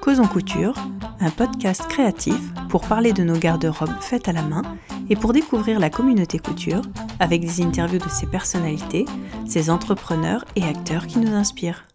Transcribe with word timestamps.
Causons 0.00 0.26
Couture, 0.26 0.74
un 1.20 1.30
podcast 1.30 1.86
créatif 1.88 2.38
pour 2.68 2.82
parler 2.82 3.12
de 3.12 3.24
nos 3.24 3.36
garde-robes 3.36 4.00
faites 4.00 4.28
à 4.28 4.32
la 4.32 4.42
main 4.42 4.62
et 5.10 5.16
pour 5.16 5.32
découvrir 5.32 5.78
la 5.80 5.90
communauté 5.90 6.38
couture 6.38 6.82
avec 7.20 7.40
des 7.40 7.62
interviews 7.62 7.98
de 7.98 8.08
ses 8.08 8.26
personnalités, 8.26 9.06
ses 9.46 9.70
entrepreneurs 9.70 10.44
et 10.56 10.64
acteurs 10.64 11.06
qui 11.06 11.18
nous 11.18 11.34
inspirent. 11.34 11.86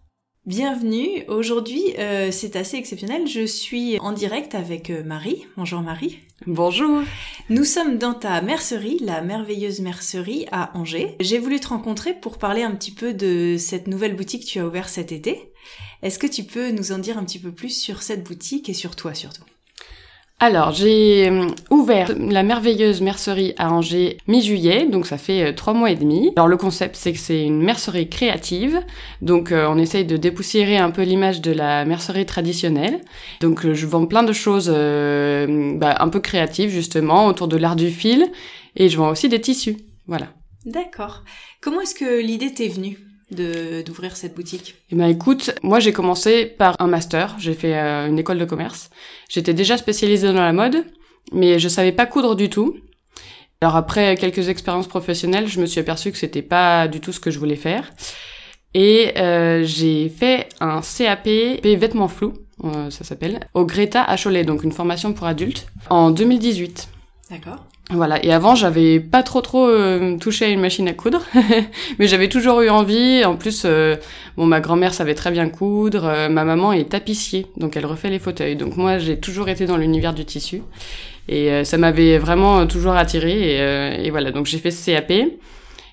Bienvenue, 0.49 1.25
aujourd'hui 1.27 1.93
euh, 1.99 2.31
c'est 2.31 2.55
assez 2.55 2.75
exceptionnel, 2.75 3.27
je 3.27 3.45
suis 3.45 3.99
en 3.99 4.13
direct 4.13 4.55
avec 4.55 4.89
euh, 4.89 5.03
Marie. 5.03 5.45
Bonjour 5.57 5.81
Marie. 5.81 6.17
Bonjour. 6.47 7.03
Nous 7.51 7.65
sommes 7.65 7.99
dans 7.99 8.15
ta 8.15 8.41
mercerie, 8.41 8.97
la 8.99 9.21
merveilleuse 9.21 9.79
mercerie 9.79 10.47
à 10.51 10.75
Angers. 10.75 11.15
J'ai 11.19 11.37
voulu 11.37 11.59
te 11.59 11.67
rencontrer 11.67 12.15
pour 12.15 12.39
parler 12.39 12.63
un 12.63 12.71
petit 12.71 12.89
peu 12.89 13.13
de 13.13 13.57
cette 13.59 13.85
nouvelle 13.85 14.15
boutique 14.15 14.41
que 14.41 14.49
tu 14.49 14.59
as 14.59 14.65
ouverte 14.65 14.89
cet 14.89 15.11
été. 15.11 15.51
Est-ce 16.01 16.17
que 16.17 16.25
tu 16.25 16.43
peux 16.43 16.71
nous 16.71 16.93
en 16.93 16.97
dire 16.97 17.19
un 17.19 17.25
petit 17.25 17.37
peu 17.37 17.51
plus 17.51 17.79
sur 17.79 18.01
cette 18.01 18.23
boutique 18.23 18.69
et 18.69 18.73
sur 18.73 18.95
toi 18.95 19.13
surtout? 19.13 19.43
Alors, 20.41 20.71
j'ai 20.71 21.29
euh, 21.29 21.47
ouvert 21.69 22.13
la 22.17 22.43
merveilleuse 22.43 23.01
mercerie 23.01 23.53
à 23.57 23.73
Angers 23.73 24.17
mi-juillet, 24.27 24.85
donc 24.85 25.05
ça 25.05 25.17
fait 25.17 25.43
euh, 25.43 25.53
trois 25.53 25.73
mois 25.73 25.91
et 25.91 25.97
demi. 25.97 26.31
Alors 26.37 26.47
le 26.47 26.55
concept, 26.55 26.95
c'est 26.95 27.11
que 27.11 27.19
c'est 27.19 27.43
une 27.43 27.61
mercerie 27.61 28.07
créative, 28.07 28.79
donc 29.21 29.51
euh, 29.51 29.67
on 29.69 29.77
essaye 29.77 30.05
de 30.05 30.15
dépoussiérer 30.15 30.77
un 30.77 30.91
peu 30.91 31.01
l'image 31.03 31.41
de 31.41 31.51
la 31.51 31.83
mercerie 31.83 32.25
traditionnelle. 32.25 33.01
Donc 33.41 33.69
je 33.69 33.85
vends 33.85 34.05
plein 34.05 34.23
de 34.23 34.31
choses 34.31 34.69
bah, 34.69 35.97
un 35.99 36.09
peu 36.09 36.21
créatives 36.21 36.69
justement 36.69 37.25
autour 37.25 37.49
de 37.49 37.57
l'art 37.57 37.75
du 37.75 37.89
fil, 37.89 38.25
et 38.77 38.87
je 38.87 38.97
vends 38.97 39.09
aussi 39.09 39.27
des 39.27 39.41
tissus. 39.41 39.75
Voilà. 40.07 40.27
D'accord. 40.65 41.23
Comment 41.61 41.81
est-ce 41.81 41.95
que 41.95 42.21
l'idée 42.21 42.53
t'est 42.53 42.69
venue? 42.69 42.97
De 43.31 43.81
d'ouvrir 43.81 44.15
cette 44.15 44.35
boutique? 44.35 44.75
Eh 44.91 44.95
ben 44.95 45.07
écoute, 45.07 45.51
moi 45.63 45.79
j'ai 45.79 45.93
commencé 45.93 46.45
par 46.45 46.75
un 46.79 46.87
master, 46.87 47.35
j'ai 47.39 47.53
fait 47.53 47.75
euh, 47.75 48.07
une 48.07 48.19
école 48.19 48.39
de 48.39 48.45
commerce. 48.45 48.89
J'étais 49.29 49.53
déjà 49.53 49.77
spécialisée 49.77 50.27
dans 50.27 50.41
la 50.41 50.53
mode, 50.53 50.85
mais 51.31 51.59
je 51.59 51.67
savais 51.67 51.91
pas 51.91 52.05
coudre 52.05 52.35
du 52.35 52.49
tout. 52.49 52.77
Alors 53.61 53.75
après 53.75 54.15
quelques 54.15 54.49
expériences 54.49 54.87
professionnelles, 54.87 55.47
je 55.47 55.59
me 55.59 55.65
suis 55.65 55.79
aperçue 55.79 56.11
que 56.11 56.17
c'était 56.17 56.41
pas 56.41 56.87
du 56.87 57.01
tout 57.01 57.11
ce 57.11 57.19
que 57.19 57.31
je 57.31 57.39
voulais 57.39 57.57
faire. 57.57 57.91
Et 58.73 59.17
euh, 59.17 59.63
j'ai 59.63 60.09
fait 60.09 60.47
un 60.59 60.81
CAP 60.81 61.27
vêtements 61.63 62.07
flous, 62.07 62.33
euh, 62.63 62.89
ça 62.89 63.03
s'appelle, 63.03 63.39
au 63.53 63.65
Greta 63.65 64.03
à 64.03 64.15
donc 64.43 64.63
une 64.63 64.71
formation 64.71 65.13
pour 65.13 65.25
adultes, 65.25 65.67
en 65.89 66.11
2018. 66.11 66.89
D'accord. 67.29 67.63
Voilà. 67.91 68.23
Et 68.25 68.31
avant, 68.31 68.55
j'avais 68.55 68.99
pas 68.99 69.21
trop 69.21 69.41
trop 69.41 69.67
euh, 69.67 70.17
touché 70.17 70.45
à 70.45 70.47
une 70.49 70.59
machine 70.59 70.87
à 70.87 70.93
coudre, 70.93 71.23
mais 71.99 72.07
j'avais 72.07 72.27
toujours 72.27 72.61
eu 72.61 72.69
envie. 72.69 73.23
En 73.23 73.35
plus, 73.35 73.63
euh, 73.65 73.97
bon, 74.35 74.47
ma 74.47 74.59
grand-mère 74.59 74.95
savait 74.95 75.13
très 75.13 75.29
bien 75.29 75.47
coudre. 75.47 76.05
Euh, 76.05 76.29
ma 76.29 76.43
maman 76.43 76.73
est 76.73 76.89
tapissier, 76.89 77.45
donc 77.55 77.77
elle 77.77 77.85
refait 77.85 78.09
les 78.09 78.17
fauteuils. 78.17 78.55
Donc 78.55 78.77
moi, 78.77 78.97
j'ai 78.97 79.19
toujours 79.19 79.49
été 79.49 79.67
dans 79.67 79.77
l'univers 79.77 80.13
du 80.15 80.25
tissu, 80.25 80.63
et 81.27 81.63
ça 81.63 81.77
m'avait 81.77 82.17
vraiment 82.17 82.65
toujours 82.65 82.93
attiré. 82.93 83.57
Et, 83.57 84.07
et 84.07 84.09
voilà. 84.09 84.31
Donc 84.31 84.47
j'ai 84.47 84.57
fait 84.57 84.71
ce 84.71 84.89
CAP. 84.89 85.11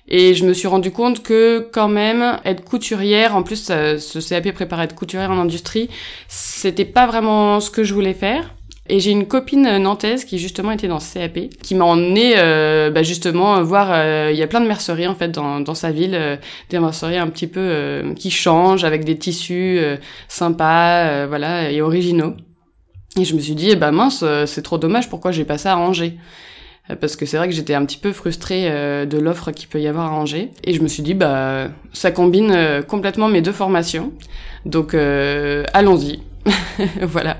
Et 0.09 0.33
je 0.33 0.45
me 0.45 0.53
suis 0.53 0.69
rendu 0.69 0.89
compte 0.91 1.21
que 1.21 1.67
quand 1.71 1.89
même 1.89 2.39
être 2.45 2.63
couturière, 2.63 3.35
en 3.35 3.43
plus 3.43 3.65
ce 3.65 4.29
CAP 4.29 4.53
préparait 4.53 4.85
être 4.85 4.95
couturière 4.95 5.29
en 5.29 5.37
industrie, 5.37 5.89
c'était 6.29 6.85
pas 6.85 7.05
vraiment 7.05 7.59
ce 7.59 7.69
que 7.69 7.83
je 7.83 7.93
voulais 7.93 8.13
faire. 8.13 8.55
Et 8.89 8.99
j'ai 8.99 9.11
une 9.11 9.27
copine 9.27 9.77
nantaise 9.77 10.23
qui 10.23 10.39
justement 10.39 10.71
était 10.71 10.87
dans 10.87 10.99
ce 10.99 11.13
CAP, 11.13 11.49
qui 11.61 11.75
m'a 11.75 11.85
emmené 11.85 12.35
euh, 12.37 12.89
bah, 12.89 13.03
justement 13.03 13.61
voir. 13.61 13.89
Euh, 13.91 14.29
il 14.31 14.37
y 14.37 14.43
a 14.43 14.47
plein 14.47 14.61
de 14.61 14.67
merceries 14.67 15.07
en 15.07 15.15
fait 15.15 15.29
dans, 15.29 15.59
dans 15.59 15.73
sa 15.73 15.91
ville, 15.91 16.15
euh, 16.15 16.37
des 16.69 16.79
merceries 16.79 17.17
un 17.17 17.27
petit 17.27 17.47
peu 17.47 17.59
euh, 17.59 18.13
qui 18.13 18.31
changent 18.31 18.85
avec 18.85 19.03
des 19.03 19.17
tissus 19.17 19.79
sympas, 20.27 21.25
voilà, 21.27 21.71
et 21.71 21.81
originaux. 21.81 22.33
Et 23.19 23.25
je 23.25 23.35
me 23.35 23.39
suis 23.39 23.55
dit, 23.55 23.71
eh 23.71 23.75
ben 23.75 23.91
mince, 23.91 24.23
c'est 24.45 24.61
trop 24.61 24.77
dommage. 24.77 25.09
Pourquoi 25.09 25.31
j'ai 25.31 25.43
pas 25.43 25.57
ça 25.57 25.73
à 25.73 25.77
Angers? 25.77 26.17
Parce 27.01 27.17
que 27.17 27.25
c'est 27.25 27.35
vrai 27.37 27.49
que 27.49 27.53
j'étais 27.53 27.73
un 27.73 27.83
petit 27.85 27.97
peu 27.97 28.13
frustrée 28.13 28.69
de 29.05 29.17
l'offre 29.17 29.51
qu'il 29.51 29.67
peut 29.67 29.81
y 29.81 29.87
avoir 29.87 30.13
à 30.13 30.15
Angers. 30.15 30.51
Et 30.63 30.73
je 30.73 30.81
me 30.81 30.87
suis 30.87 31.03
dit, 31.03 31.13
bah, 31.15 31.69
ça 31.93 32.11
combine 32.11 32.83
complètement 32.87 33.27
mes 33.27 33.41
deux 33.41 33.51
formations. 33.51 34.13
Donc, 34.65 34.93
allons-y. 34.93 36.19
voilà. 37.01 37.37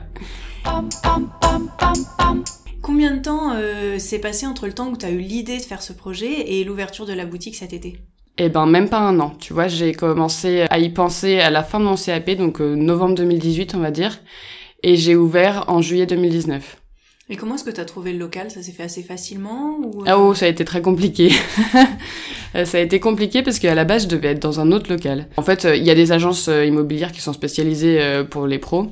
Combien 2.82 3.16
de 3.16 3.22
temps 3.22 3.52
euh, 3.54 4.00
s'est 4.00 4.20
passé 4.20 4.46
entre 4.46 4.66
le 4.66 4.74
temps 4.74 4.90
où 4.90 4.98
tu 4.98 5.06
as 5.06 5.12
eu 5.12 5.20
l'idée 5.20 5.58
de 5.58 5.62
faire 5.62 5.82
ce 5.82 5.94
projet 5.94 6.52
et 6.52 6.64
l'ouverture 6.64 7.06
de 7.06 7.14
la 7.14 7.26
boutique 7.26 7.56
cet 7.56 7.74
été? 7.74 8.00
Eh 8.38 8.50
ben 8.50 8.66
même 8.66 8.88
pas 8.88 9.00
un 9.00 9.20
an, 9.20 9.34
tu 9.40 9.54
vois, 9.54 9.68
j'ai 9.68 9.94
commencé 9.94 10.66
à 10.70 10.80
y 10.80 10.90
penser 10.90 11.40
à 11.40 11.50
la 11.50 11.64
fin 11.64 11.80
de 11.80 11.86
mon 11.86 11.96
CAP, 11.96 12.32
donc 12.32 12.62
euh, 12.62 12.76
novembre 12.76 13.16
2018 13.16 13.76
on 13.76 13.80
va 13.80 13.92
dire, 13.92 14.20
et 14.84 14.96
j'ai 14.96 15.16
ouvert 15.16 15.66
en 15.68 15.82
juillet 15.82 16.06
2019. 16.06 16.78
Et 17.30 17.36
comment 17.36 17.56
est-ce 17.56 17.64
que 17.64 17.72
tu 17.72 17.82
as 17.82 17.86
trouvé 17.86 18.14
le 18.14 18.20
local? 18.20 18.52
Ça 18.52 18.62
s'est 18.62 18.72
fait 18.72 18.84
assez 18.84 19.04
facilement 19.04 19.78
ou... 19.84 20.04
Ah 20.06 20.18
oh, 20.18 20.34
ça 20.34 20.46
a 20.46 20.50
été 20.50 20.64
très 20.64 20.82
compliqué. 20.82 21.32
ça 22.54 22.78
a 22.78 22.80
été 22.80 23.00
compliqué 23.02 23.44
parce 23.44 23.60
qu'à 23.60 23.76
la 23.76 23.84
base, 23.84 24.04
je 24.04 24.08
devais 24.08 24.30
être 24.30 24.42
dans 24.42 24.62
un 24.62 24.72
autre 24.72 24.90
local. 24.90 25.28
En 25.36 25.42
fait, 25.42 25.68
il 25.76 25.84
y 25.84 25.90
a 25.90 25.96
des 25.96 26.14
agences 26.14 26.48
immobilières 26.48 27.12
qui 27.12 27.20
sont 27.20 27.34
spécialisées 27.34 28.24
pour 28.30 28.48
les 28.48 28.60
pros 28.60 28.88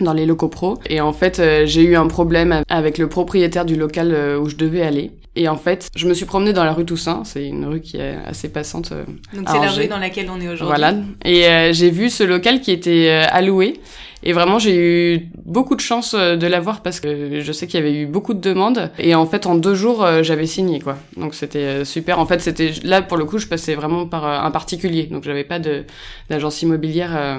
dans 0.00 0.12
les 0.12 0.26
locaux 0.26 0.48
pro. 0.48 0.78
Et 0.88 1.00
en 1.00 1.12
fait, 1.12 1.38
euh, 1.38 1.66
j'ai 1.66 1.82
eu 1.82 1.96
un 1.96 2.06
problème 2.06 2.62
avec 2.68 2.98
le 2.98 3.08
propriétaire 3.08 3.64
du 3.64 3.76
local 3.76 4.12
euh, 4.12 4.38
où 4.38 4.48
je 4.48 4.56
devais 4.56 4.82
aller. 4.82 5.10
Et 5.34 5.48
en 5.48 5.56
fait, 5.56 5.88
je 5.96 6.06
me 6.06 6.12
suis 6.12 6.26
promenée 6.26 6.52
dans 6.52 6.64
la 6.64 6.74
rue 6.74 6.84
Toussaint, 6.84 7.22
c'est 7.24 7.46
une 7.46 7.64
rue 7.64 7.80
qui 7.80 7.96
est 7.96 8.16
assez 8.26 8.50
passante. 8.50 8.92
Euh, 8.92 9.04
Donc 9.34 9.48
c'est 9.48 9.58
la 9.58 9.70
rue 9.70 9.88
dans 9.88 9.98
laquelle 9.98 10.28
on 10.30 10.38
est 10.40 10.48
aujourd'hui. 10.48 10.66
Voilà. 10.66 10.94
Et 11.24 11.72
j'ai 11.72 11.90
vu 11.90 12.10
ce 12.10 12.22
local 12.22 12.60
qui 12.60 12.70
était 12.70 13.08
alloué. 13.08 13.80
Et 14.24 14.34
vraiment, 14.34 14.58
j'ai 14.58 14.76
eu 14.76 15.30
beaucoup 15.44 15.74
de 15.74 15.80
chance 15.80 16.14
de 16.14 16.46
l'avoir 16.46 16.82
parce 16.82 17.00
que 17.00 17.40
je 17.40 17.52
sais 17.52 17.66
qu'il 17.66 17.80
y 17.80 17.82
avait 17.82 17.94
eu 17.94 18.06
beaucoup 18.06 18.34
de 18.34 18.40
demandes. 18.40 18.90
Et 18.98 19.14
en 19.14 19.24
fait, 19.24 19.46
en 19.46 19.54
deux 19.54 19.74
jours, 19.74 20.06
j'avais 20.20 20.46
signé, 20.46 20.80
quoi. 20.80 20.98
Donc 21.16 21.34
c'était 21.34 21.86
super. 21.86 22.18
En 22.18 22.26
fait, 22.26 22.42
c'était 22.42 22.72
là 22.84 23.00
pour 23.00 23.16
le 23.16 23.24
coup, 23.24 23.38
je 23.38 23.46
passais 23.46 23.74
vraiment 23.74 24.06
par 24.06 24.26
un 24.26 24.50
particulier. 24.50 25.04
Donc 25.04 25.24
j'avais 25.24 25.44
pas 25.44 25.58
de 25.58 25.84
d'agence 26.28 26.60
immobilière 26.60 27.38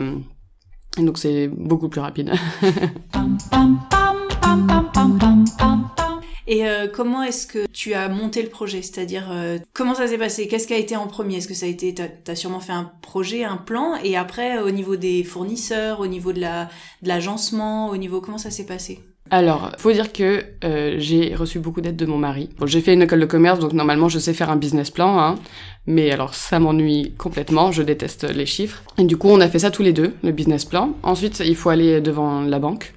donc 0.97 1.17
c'est 1.17 1.47
beaucoup 1.47 1.89
plus 1.89 2.01
rapide. 2.01 2.31
Et 6.45 6.67
euh, 6.67 6.87
comment 6.87 7.23
est-ce 7.23 7.47
que 7.47 7.65
tu 7.71 7.93
as 7.93 8.09
monté 8.09 8.43
le 8.43 8.49
projet? 8.49 8.81
C'est-à-dire, 8.81 9.29
euh, 9.31 9.57
comment 9.71 9.95
ça 9.95 10.07
s'est 10.07 10.17
passé? 10.17 10.47
Qu'est-ce 10.47 10.67
qui 10.67 10.73
a 10.73 10.77
été 10.77 10.95
en 10.95 11.07
premier? 11.07 11.37
Est-ce 11.37 11.47
que 11.47 11.53
ça 11.53 11.65
a 11.65 11.69
été, 11.69 11.93
t'as 11.93 12.09
as 12.27 12.35
sûrement 12.35 12.59
fait 12.59 12.73
un 12.73 12.91
projet, 13.01 13.43
un 13.43 13.57
plan, 13.57 13.95
et 14.03 14.17
après, 14.17 14.59
au 14.59 14.69
niveau 14.69 14.97
des 14.97 15.23
fournisseurs, 15.23 16.01
au 16.01 16.07
niveau 16.07 16.33
de 16.33 16.41
la 16.41 16.65
de 17.01 17.07
l'agencement, 17.07 17.89
au 17.89 17.97
niveau 17.97 18.19
comment 18.19 18.37
ça 18.37 18.51
s'est 18.51 18.65
passé? 18.65 18.99
Alors, 19.33 19.71
faut 19.79 19.91
dire 19.91 20.13
que 20.13 20.44
euh, 20.63 20.95
j'ai 20.99 21.33
reçu 21.33 21.57
beaucoup 21.57 21.81
d'aide 21.81 21.95
de 21.95 22.05
mon 22.05 22.19
mari. 22.19 22.49
Bon, 22.59 22.67
j'ai 22.67 22.81
fait 22.81 22.94
une 22.94 23.01
école 23.01 23.19
de 23.19 23.25
commerce, 23.25 23.57
donc 23.57 23.73
normalement 23.73 24.07
je 24.07 24.19
sais 24.19 24.31
faire 24.31 24.51
un 24.51 24.57
business 24.57 24.91
plan, 24.91 25.17
hein, 25.17 25.39
mais 25.88 26.11
alors 26.11 26.35
ça 26.35 26.59
m'ennuie 26.59 27.16
complètement, 27.17 27.71
je 27.71 27.81
déteste 27.81 28.29
les 28.29 28.45
chiffres. 28.45 28.83
Et 28.99 29.05
du 29.05 29.17
coup, 29.17 29.29
on 29.29 29.41
a 29.41 29.49
fait 29.49 29.57
ça 29.57 29.71
tous 29.71 29.81
les 29.81 29.91
deux, 29.91 30.13
le 30.21 30.31
business 30.31 30.66
plan. 30.66 30.94
Ensuite, 31.01 31.41
il 31.44 31.55
faut 31.55 31.69
aller 31.69 31.99
devant 31.99 32.41
la 32.41 32.59
banque. 32.59 32.94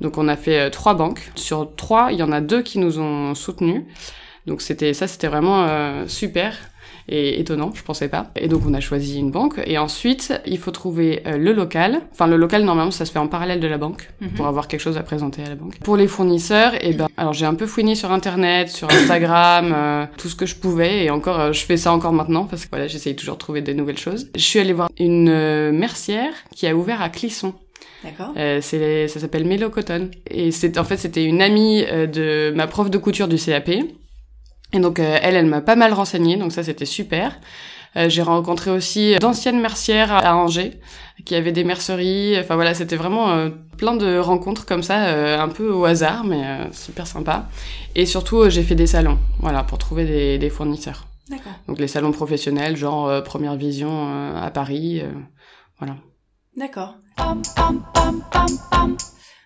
Donc 0.00 0.16
on 0.16 0.28
a 0.28 0.36
fait 0.36 0.60
euh, 0.60 0.70
trois 0.70 0.94
banques. 0.94 1.32
Sur 1.34 1.74
trois, 1.74 2.12
il 2.12 2.18
y 2.18 2.22
en 2.22 2.30
a 2.30 2.40
deux 2.40 2.62
qui 2.62 2.78
nous 2.78 3.00
ont 3.00 3.34
soutenus. 3.34 3.82
Donc 4.46 4.62
c'était 4.62 4.94
ça, 4.94 5.08
c'était 5.08 5.26
vraiment 5.26 5.64
euh, 5.64 6.04
super 6.06 6.56
et 7.08 7.40
étonnant, 7.40 7.72
je 7.74 7.82
pensais 7.82 8.08
pas. 8.08 8.30
Et 8.36 8.48
donc 8.48 8.62
on 8.66 8.74
a 8.74 8.80
choisi 8.80 9.18
une 9.18 9.30
banque 9.30 9.60
et 9.66 9.78
ensuite 9.78 10.32
il 10.46 10.58
faut 10.58 10.70
trouver 10.70 11.22
euh, 11.26 11.36
le 11.36 11.52
local. 11.52 12.00
Enfin 12.12 12.26
le 12.26 12.36
local 12.36 12.64
normalement 12.64 12.90
ça 12.90 13.04
se 13.04 13.12
fait 13.12 13.18
en 13.18 13.28
parallèle 13.28 13.60
de 13.60 13.66
la 13.66 13.78
banque 13.78 14.10
mhm. 14.20 14.30
pour 14.30 14.46
avoir 14.46 14.68
quelque 14.68 14.80
chose 14.80 14.96
à 14.96 15.02
présenter 15.02 15.42
à 15.42 15.48
la 15.48 15.54
banque. 15.54 15.78
Pour 15.80 15.96
les 15.96 16.06
fournisseurs, 16.06 16.74
et 16.74 16.90
eh 16.90 16.92
ben 16.94 17.08
alors 17.16 17.32
j'ai 17.32 17.46
un 17.46 17.54
peu 17.54 17.66
fouiné 17.66 17.94
sur 17.94 18.10
internet, 18.10 18.68
sur 18.68 18.90
Instagram, 18.90 19.72
euh, 19.74 20.06
tout 20.16 20.28
ce 20.28 20.36
que 20.36 20.46
je 20.46 20.56
pouvais 20.56 21.04
et 21.04 21.10
encore 21.10 21.40
euh, 21.40 21.52
je 21.52 21.64
fais 21.64 21.76
ça 21.76 21.92
encore 21.92 22.12
maintenant 22.12 22.44
parce 22.44 22.64
que 22.64 22.70
voilà 22.70 22.86
j'essaye 22.86 23.16
toujours 23.16 23.34
de 23.34 23.40
trouver 23.40 23.60
des 23.60 23.74
nouvelles 23.74 23.98
choses. 23.98 24.30
Je 24.34 24.42
suis 24.42 24.58
allée 24.58 24.72
voir 24.72 24.88
une 24.98 25.70
mercière 25.72 26.32
qui 26.54 26.66
a 26.66 26.74
ouvert 26.74 27.02
à 27.02 27.08
Clisson. 27.10 27.54
D'accord. 28.02 28.32
Euh, 28.36 28.58
c'est 28.60 29.08
ça 29.08 29.20
s'appelle 29.20 29.46
Mélo 29.46 29.70
Cotton 29.70 30.10
et 30.30 30.50
c'est 30.50 30.78
en 30.78 30.84
fait 30.84 30.98
c'était 30.98 31.24
une 31.24 31.40
amie 31.40 31.84
de 31.84 32.52
ma 32.54 32.66
prof 32.66 32.90
de 32.90 32.98
couture 32.98 33.28
du 33.28 33.36
CAP 33.36 33.70
et 34.74 34.80
donc 34.80 34.98
euh, 34.98 35.18
elle, 35.22 35.36
elle 35.36 35.46
m'a 35.46 35.60
pas 35.60 35.76
mal 35.76 35.92
renseignée, 35.92 36.36
donc 36.36 36.52
ça 36.52 36.62
c'était 36.62 36.84
super. 36.84 37.38
Euh, 37.96 38.08
j'ai 38.08 38.22
rencontré 38.22 38.72
aussi 38.72 39.16
d'anciennes 39.20 39.60
mercières 39.60 40.12
à 40.12 40.36
Angers 40.36 40.80
qui 41.24 41.36
avaient 41.36 41.52
des 41.52 41.62
merceries. 41.62 42.36
Enfin 42.40 42.56
voilà, 42.56 42.74
c'était 42.74 42.96
vraiment 42.96 43.30
euh, 43.30 43.50
plein 43.78 43.94
de 43.96 44.18
rencontres 44.18 44.66
comme 44.66 44.82
ça, 44.82 45.40
un 45.40 45.48
peu 45.48 45.70
au 45.70 45.84
hasard, 45.84 46.24
mais 46.24 46.42
super 46.72 47.06
sympa. 47.06 47.48
Et 47.94 48.04
surtout, 48.04 48.50
j'ai 48.50 48.64
fait 48.64 48.74
des 48.74 48.88
salons, 48.88 49.18
voilà, 49.38 49.62
pour 49.62 49.78
trouver 49.78 50.04
des, 50.04 50.38
des 50.38 50.50
fournisseurs. 50.50 51.06
D'accord. 51.30 51.52
Donc 51.68 51.78
les 51.78 51.88
salons 51.88 52.12
professionnels, 52.12 52.76
genre 52.76 53.22
Première 53.22 53.54
Vision 53.54 54.36
à 54.36 54.50
Paris, 54.50 55.02
voilà. 55.78 55.96
D'accord. 56.56 56.96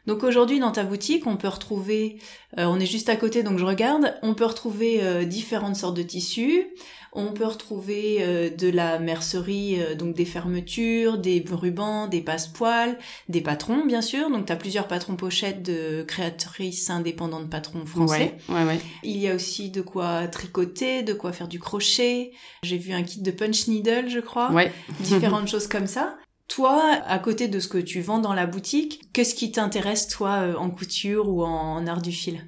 Donc 0.09 0.25
aujourd'hui 0.25 0.59
dans 0.59 0.73
ta 0.73 0.85
boutique, 0.85 1.27
on 1.27 1.37
peut 1.37 1.49
retrouver, 1.49 2.17
euh, 2.57 2.65
on 2.65 2.81
est 2.81 2.87
juste 2.87 3.11
à 3.11 3.17
côté 3.17 3.43
donc 3.43 3.59
je 3.59 3.65
regarde, 3.67 4.15
on 4.23 4.33
peut 4.33 4.47
retrouver 4.47 5.01
euh, 5.03 5.27
différentes 5.27 5.77
sortes 5.77 5.99
de 5.99 6.03
tissus, 6.03 6.65
on 7.13 7.35
peut 7.35 7.45
retrouver 7.45 8.21
euh, 8.21 8.49
de 8.49 8.71
la 8.71 8.99
mercerie, 8.99 9.77
donc 9.99 10.15
des 10.17 10.25
fermetures, 10.25 11.19
des 11.19 11.45
rubans, 11.51 12.09
des 12.09 12.23
passepoils, 12.23 12.97
des 13.29 13.43
patrons 13.43 13.85
bien 13.85 14.01
sûr. 14.01 14.31
Donc 14.31 14.47
tu 14.47 14.53
as 14.53 14.57
plusieurs 14.57 14.89
patrons 14.89 15.15
pochettes 15.15 15.63
de 15.63 16.05
créatrices 16.09 16.89
indépendantes 16.89 17.51
patrons 17.51 17.85
français. 17.85 18.37
Ouais, 18.49 18.55
ouais, 18.55 18.65
ouais. 18.65 18.81
Il 19.03 19.19
y 19.19 19.29
a 19.29 19.35
aussi 19.35 19.69
de 19.69 19.83
quoi 19.83 20.27
tricoter, 20.27 21.03
de 21.03 21.13
quoi 21.13 21.35
faire 21.35 21.49
du 21.49 21.59
crochet. 21.59 22.33
J'ai 22.63 22.79
vu 22.79 22.95
un 22.95 23.03
kit 23.03 23.21
de 23.21 23.31
punch 23.31 23.69
needle, 23.69 24.09
je 24.09 24.21
crois. 24.21 24.53
Ouais. 24.53 24.73
Différentes 25.01 25.49
choses 25.51 25.67
comme 25.67 25.87
ça. 25.87 26.17
Toi, 26.49 26.83
à 27.07 27.19
côté 27.19 27.47
de 27.47 27.61
ce 27.61 27.69
que 27.69 27.79
tu 27.79 28.01
vends 28.01 28.19
dans 28.19 28.33
la 28.33 28.47
boutique, 28.47 29.13
qu'est-ce 29.13 29.35
qui 29.35 29.53
t'intéresse 29.53 30.09
toi 30.09 30.41
euh, 30.41 30.55
en 30.57 30.71
couture 30.71 31.29
ou 31.29 31.45
en 31.45 31.87
art 31.87 32.03
du 32.03 32.11
fil? 32.11 32.41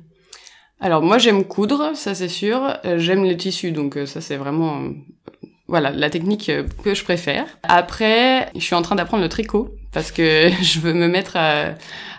Alors 0.80 1.02
moi 1.02 1.18
j'aime 1.18 1.44
coudre, 1.44 1.94
ça 1.94 2.14
c'est 2.14 2.28
sûr. 2.28 2.78
Euh, 2.86 2.98
j'aime 2.98 3.24
les 3.24 3.36
tissus, 3.36 3.72
donc 3.72 3.98
euh, 3.98 4.06
ça 4.06 4.22
c'est 4.22 4.38
vraiment 4.38 4.90
voilà 5.68 5.90
la 5.90 6.08
technique 6.08 6.50
que 6.82 6.94
je 6.94 7.04
préfère. 7.04 7.46
Après, 7.62 8.50
je 8.54 8.60
suis 8.60 8.74
en 8.74 8.82
train 8.82 8.96
d'apprendre 8.96 9.22
le 9.22 9.28
tricot 9.28 9.74
parce 9.92 10.12
que 10.12 10.50
je 10.62 10.80
veux 10.80 10.92
me 10.92 11.08
mettre 11.08 11.36
à, 11.36 11.74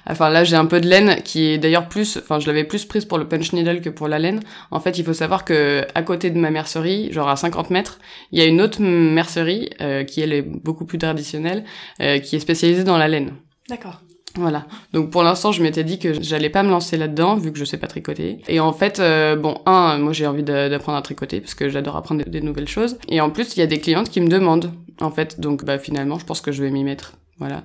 Enfin 0.10 0.30
là 0.30 0.44
j'ai 0.44 0.56
un 0.56 0.66
peu 0.66 0.82
de 0.82 0.88
laine 0.88 1.22
qui 1.24 1.46
est 1.46 1.58
d'ailleurs 1.58 1.88
plus, 1.88 2.18
enfin 2.18 2.40
je 2.40 2.48
l'avais 2.48 2.64
plus 2.64 2.86
prise 2.86 3.06
pour 3.06 3.18
le 3.18 3.28
punch 3.28 3.54
needle 3.54 3.82
que 3.82 3.90
pour 3.90 4.08
la 4.08 4.20
laine. 4.20 4.40
En 4.72 4.80
fait 4.80 4.98
il 4.98 5.06
faut 5.06 5.14
savoir 5.14 5.46
que 5.46 5.86
à 5.94 6.02
côté 6.02 6.30
de 6.30 6.40
ma 6.40 6.52
mercerie, 6.52 7.12
genre 7.12 7.30
à 7.30 7.36
50 7.36 7.70
mètres, 7.70 8.00
il 8.32 8.40
y 8.40 8.42
a 8.42 8.46
une 8.46 8.62
autre 8.62 8.82
mercerie 8.82 9.70
euh, 9.82 10.04
qui 10.04 10.22
elle 10.22 10.34
est 10.34 10.42
beaucoup 10.42 10.86
plus 10.86 10.98
traditionnelle, 10.98 11.64
euh, 12.02 12.20
qui 12.20 12.36
est 12.36 12.40
spécialisée 12.40 12.84
dans 12.84 12.98
la 12.98 13.08
laine. 13.08 13.34
D'accord. 13.70 14.02
Voilà. 14.36 14.66
Donc 14.94 15.12
pour 15.12 15.24
l'instant, 15.24 15.52
je 15.52 15.62
m'étais 15.62 15.84
dit 15.84 16.00
que 16.00 16.22
j'allais 16.22 16.50
pas 16.50 16.64
me 16.64 16.70
lancer 16.70 16.96
là-dedans 16.96 17.36
vu 17.36 17.52
que 17.52 17.60
je 17.60 17.66
sais 17.66 17.78
pas 17.78 17.88
tricoter. 17.88 18.40
Et 18.48 18.62
en 18.62 18.72
fait, 18.72 19.00
euh, 19.00 19.36
bon, 19.36 19.60
un, 19.66 19.98
moi 19.98 20.14
j'ai 20.14 20.26
envie 20.26 20.44
d'apprendre 20.44 20.98
à 20.98 21.02
tricoter 21.02 21.42
parce 21.42 21.54
que 21.54 21.68
j'adore 21.68 21.98
apprendre 21.98 22.24
des, 22.24 22.30
des, 22.30 22.42
nouvelles 22.42 22.70
choses. 22.70 22.98
Et 23.10 23.20
en 23.20 23.30
plus, 23.30 23.56
il 23.56 23.60
y 23.60 23.64
a 23.64 23.68
des 23.68 23.80
clientes 23.80 24.10
qui 24.10 24.22
me 24.22 24.30
demandent 24.30 24.72
en 25.02 25.12
fait. 25.12 25.40
Donc 25.40 25.66
bah 25.66 25.78
finalement, 25.78 26.18
je 26.18 26.26
pense 26.26 26.40
que 26.40 26.54
je 26.54 26.64
vais 26.64 26.72
m'y 26.72 26.86
mettre. 26.86 27.14
Voilà. 27.42 27.64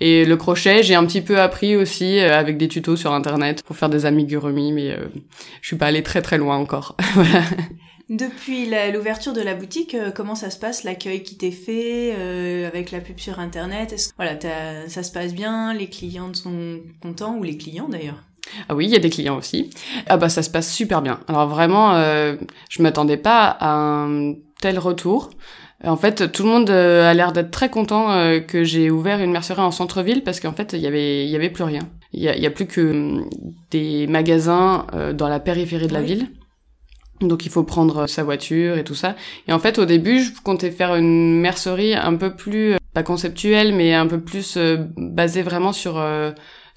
Et 0.00 0.24
le 0.24 0.38
crochet, 0.38 0.82
j'ai 0.82 0.94
un 0.94 1.04
petit 1.04 1.20
peu 1.20 1.38
appris 1.38 1.76
aussi 1.76 2.18
euh, 2.18 2.38
avec 2.38 2.56
des 2.56 2.66
tutos 2.66 2.96
sur 2.96 3.12
internet 3.12 3.62
pour 3.62 3.76
faire 3.76 3.90
des 3.90 4.06
amigurumis, 4.06 4.72
mais 4.72 4.90
euh, 4.92 5.06
je 5.60 5.66
suis 5.66 5.76
pas 5.76 5.84
allée 5.84 6.02
très 6.02 6.22
très 6.22 6.38
loin 6.38 6.56
encore. 6.56 6.96
voilà. 7.14 7.42
Depuis 8.08 8.70
l'ouverture 8.90 9.34
de 9.34 9.42
la 9.42 9.54
boutique, 9.54 9.94
euh, 9.94 10.10
comment 10.10 10.34
ça 10.34 10.48
se 10.48 10.58
passe 10.58 10.82
l'accueil 10.82 11.22
qui 11.22 11.36
t'est 11.36 11.50
fait 11.50 12.14
avec 12.64 12.90
la 12.90 13.00
pub 13.00 13.18
sur 13.18 13.38
internet? 13.38 13.92
Est-ce, 13.92 14.14
Voilà, 14.16 14.38
ça 14.88 15.02
se 15.02 15.12
passe 15.12 15.34
bien, 15.34 15.74
les 15.74 15.90
clients 15.90 16.32
sont 16.32 16.80
contents 17.02 17.36
ou 17.36 17.42
les 17.42 17.58
clients 17.58 17.90
d'ailleurs? 17.90 18.22
Ah 18.70 18.74
oui, 18.74 18.86
il 18.86 18.90
y 18.90 18.96
a 18.96 18.98
des 18.98 19.10
clients 19.10 19.36
aussi. 19.36 19.68
Ah 20.06 20.16
bah 20.16 20.30
ça 20.30 20.42
se 20.42 20.48
passe 20.48 20.72
super 20.72 21.02
bien. 21.02 21.20
Alors 21.28 21.48
vraiment, 21.48 21.92
je 22.70 22.82
m'attendais 22.82 23.18
pas 23.18 23.44
à 23.60 23.74
un 23.74 24.36
tel 24.62 24.78
retour. 24.78 25.28
En 25.84 25.96
fait, 25.96 26.32
tout 26.32 26.42
le 26.42 26.48
monde 26.48 26.70
euh, 26.70 27.08
a 27.08 27.14
l'air 27.14 27.32
d'être 27.32 27.52
très 27.52 27.68
content 27.68 28.10
euh, 28.10 28.40
que 28.40 28.64
j'ai 28.64 28.90
ouvert 28.90 29.20
une 29.20 29.30
mercerie 29.30 29.60
en 29.60 29.70
centre-ville 29.70 30.24
parce 30.24 30.40
qu'en 30.40 30.52
fait, 30.52 30.72
il 30.72 30.80
y 30.80 30.88
avait, 30.88 31.24
il 31.24 31.30
y 31.30 31.36
avait 31.36 31.50
plus 31.50 31.62
rien. 31.62 31.82
Il 32.12 32.22
y 32.22 32.46
a, 32.46 32.50
plus 32.50 32.66
que 32.66 32.80
hum, 32.80 33.30
des 33.70 34.06
magasins 34.08 34.86
euh, 34.94 35.12
dans 35.12 35.28
la 35.28 35.38
périphérie 35.38 35.86
de 35.86 35.92
la 35.92 36.02
ville. 36.02 36.28
Donc 37.20 37.46
il 37.46 37.50
faut 37.50 37.64
prendre 37.64 38.06
sa 38.06 38.24
voiture 38.24 38.76
et 38.76 38.84
tout 38.84 38.94
ça. 38.94 39.14
Et 39.46 39.52
en 39.52 39.58
fait, 39.58 39.78
au 39.78 39.84
début, 39.84 40.20
je 40.20 40.30
comptais 40.42 40.70
faire 40.70 40.94
une 40.94 41.40
mercerie 41.40 41.94
un 41.94 42.14
peu 42.14 42.34
plus 42.34 42.76
pas 42.94 43.02
conceptuelle, 43.02 43.74
mais 43.74 43.92
un 43.92 44.06
peu 44.06 44.20
plus 44.20 44.56
basée 44.96 45.42
vraiment 45.42 45.72
sur 45.72 46.00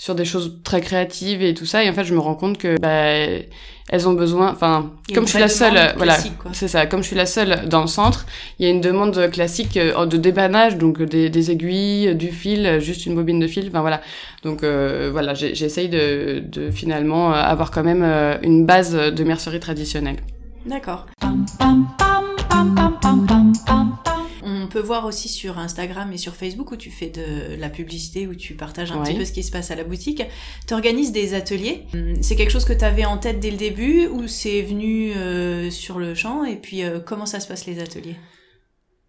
sur 0.01 0.15
des 0.15 0.25
choses 0.25 0.57
très 0.63 0.81
créatives 0.81 1.43
et 1.43 1.53
tout 1.53 1.67
ça. 1.67 1.83
Et 1.83 1.89
en 1.89 1.93
fait, 1.93 2.05
je 2.05 2.15
me 2.15 2.19
rends 2.19 2.33
compte 2.33 2.57
que 2.57 2.75
bah, 2.79 3.43
elles 3.87 4.07
ont 4.09 4.13
besoin. 4.13 4.49
Enfin, 4.49 4.89
comme 5.13 5.27
je 5.27 5.29
suis 5.29 5.39
la 5.39 5.47
seule, 5.47 5.93
voilà, 5.95 6.17
c'est 6.53 6.67
ça. 6.67 6.87
Comme 6.87 7.03
je 7.03 7.07
suis 7.07 7.15
la 7.15 7.27
seule 7.27 7.69
dans 7.69 7.81
le 7.81 7.87
centre, 7.87 8.25
il 8.57 8.65
y 8.65 8.67
a 8.67 8.71
une 8.71 8.81
demande 8.81 9.29
classique 9.29 9.77
euh, 9.77 10.07
de 10.07 10.17
débannage, 10.17 10.77
donc 10.77 11.03
des, 11.03 11.29
des, 11.29 11.51
aiguilles, 11.51 12.15
du 12.15 12.29
fil, 12.29 12.79
juste 12.79 13.05
une 13.05 13.13
bobine 13.13 13.39
de 13.39 13.45
fil. 13.45 13.67
Enfin 13.67 13.81
voilà. 13.81 14.01
Donc 14.41 14.63
euh, 14.63 15.09
voilà, 15.11 15.35
j'essaye 15.35 15.87
de, 15.87 16.39
de 16.39 16.71
finalement 16.71 17.31
avoir 17.31 17.69
quand 17.69 17.83
même 17.83 18.01
euh, 18.03 18.39
une 18.41 18.65
base 18.65 18.95
de 18.95 19.23
mercerie 19.23 19.59
traditionnelle. 19.59 20.17
D'accord 20.65 21.05
voir 24.81 25.05
aussi 25.05 25.29
sur 25.29 25.59
Instagram 25.59 26.11
et 26.11 26.17
sur 26.17 26.35
Facebook 26.35 26.71
où 26.71 26.75
tu 26.75 26.91
fais 26.91 27.09
de 27.09 27.59
la 27.59 27.69
publicité, 27.69 28.27
où 28.27 28.35
tu 28.35 28.53
partages 28.55 28.91
un 28.91 29.01
petit 29.03 29.15
peu 29.15 29.25
ce 29.25 29.31
qui 29.31 29.43
se 29.43 29.51
passe 29.51 29.71
à 29.71 29.75
la 29.75 29.83
boutique. 29.83 30.23
Tu 30.67 30.73
organises 30.73 31.11
des 31.11 31.33
ateliers. 31.33 31.85
Hum, 31.93 32.15
c'est 32.21 32.35
quelque 32.35 32.51
chose 32.51 32.65
que 32.65 32.73
tu 32.73 32.85
avais 32.85 33.05
en 33.05 33.17
tête 33.17 33.39
dès 33.39 33.51
le 33.51 33.57
début 33.57 34.07
ou 34.07 34.27
c'est 34.27 34.61
venu 34.61 35.13
euh, 35.15 35.69
sur 35.69 35.99
le 35.99 36.15
champ 36.15 36.43
Et 36.43 36.55
puis 36.55 36.83
euh, 36.83 36.99
comment 36.99 37.25
ça 37.25 37.39
se 37.39 37.47
passe 37.47 37.65
les 37.65 37.79
ateliers? 37.79 38.15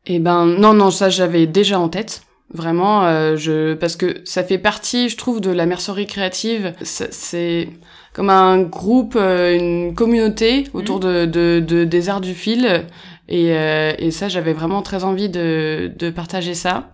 Eh 0.07 0.19
ben 0.19 0.47
non, 0.47 0.75
non, 0.75 0.91
ça 0.91 1.11
j'avais 1.11 1.47
déjà 1.47 1.79
en 1.79 1.89
tête. 1.89 2.23
Vraiment, 2.55 3.05
euh, 3.07 3.37
je 3.37 3.73
parce 3.75 3.97
que 3.97 4.21
ça 4.25 4.45
fait 4.45 4.59
partie, 4.59 5.09
je 5.09 5.17
trouve, 5.17 5.41
de 5.41 5.51
la 5.51 5.65
mercerie 5.65 6.07
créative. 6.07 6.75
C'est 6.83 7.69
comme 8.13 8.29
un 8.29 8.61
groupe, 8.61 9.17
une 9.17 9.95
communauté 9.95 10.65
autour 10.75 10.99
mmh. 10.99 11.01
de, 11.01 11.25
de, 11.25 11.65
de, 11.67 11.85
des 11.85 12.09
arts 12.11 12.21
du 12.21 12.35
fil 12.35 12.85
et, 13.33 13.57
euh, 13.57 13.95
et 13.99 14.11
ça, 14.11 14.29
j'avais 14.29 14.53
vraiment 14.53 14.83
très 14.83 15.05
envie 15.05 15.31
de, 15.31 15.91
de 15.97 16.11
partager 16.11 16.53
ça. 16.53 16.93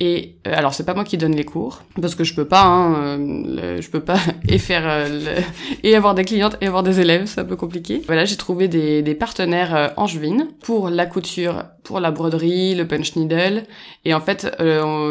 Et 0.00 0.38
euh, 0.46 0.54
alors 0.56 0.74
c'est 0.74 0.84
pas 0.84 0.94
moi 0.94 1.04
qui 1.04 1.16
donne 1.16 1.36
les 1.36 1.44
cours 1.44 1.82
parce 2.00 2.16
que 2.16 2.24
je 2.24 2.34
peux 2.34 2.46
pas, 2.46 2.64
hein, 2.64 3.20
euh, 3.20 3.80
je 3.80 3.88
peux 3.90 4.00
pas 4.00 4.18
et 4.48 4.58
faire 4.58 4.82
euh, 4.86 5.38
et 5.84 5.94
avoir 5.94 6.16
des 6.16 6.24
clientes 6.24 6.56
et 6.60 6.66
avoir 6.66 6.82
des 6.82 7.00
élèves, 7.00 7.26
c'est 7.26 7.42
un 7.42 7.44
peu 7.44 7.54
compliqué. 7.54 8.02
Voilà, 8.06 8.24
j'ai 8.24 8.36
trouvé 8.36 8.66
des, 8.66 9.02
des 9.02 9.14
partenaires 9.14 9.92
angevines 9.96 10.48
pour 10.62 10.90
la 10.90 11.06
couture, 11.06 11.66
pour 11.84 12.00
la 12.00 12.10
broderie, 12.10 12.74
le 12.74 12.88
punch 12.88 13.14
needle. 13.14 13.62
Et 14.04 14.12
en 14.12 14.20
fait, 14.20 14.48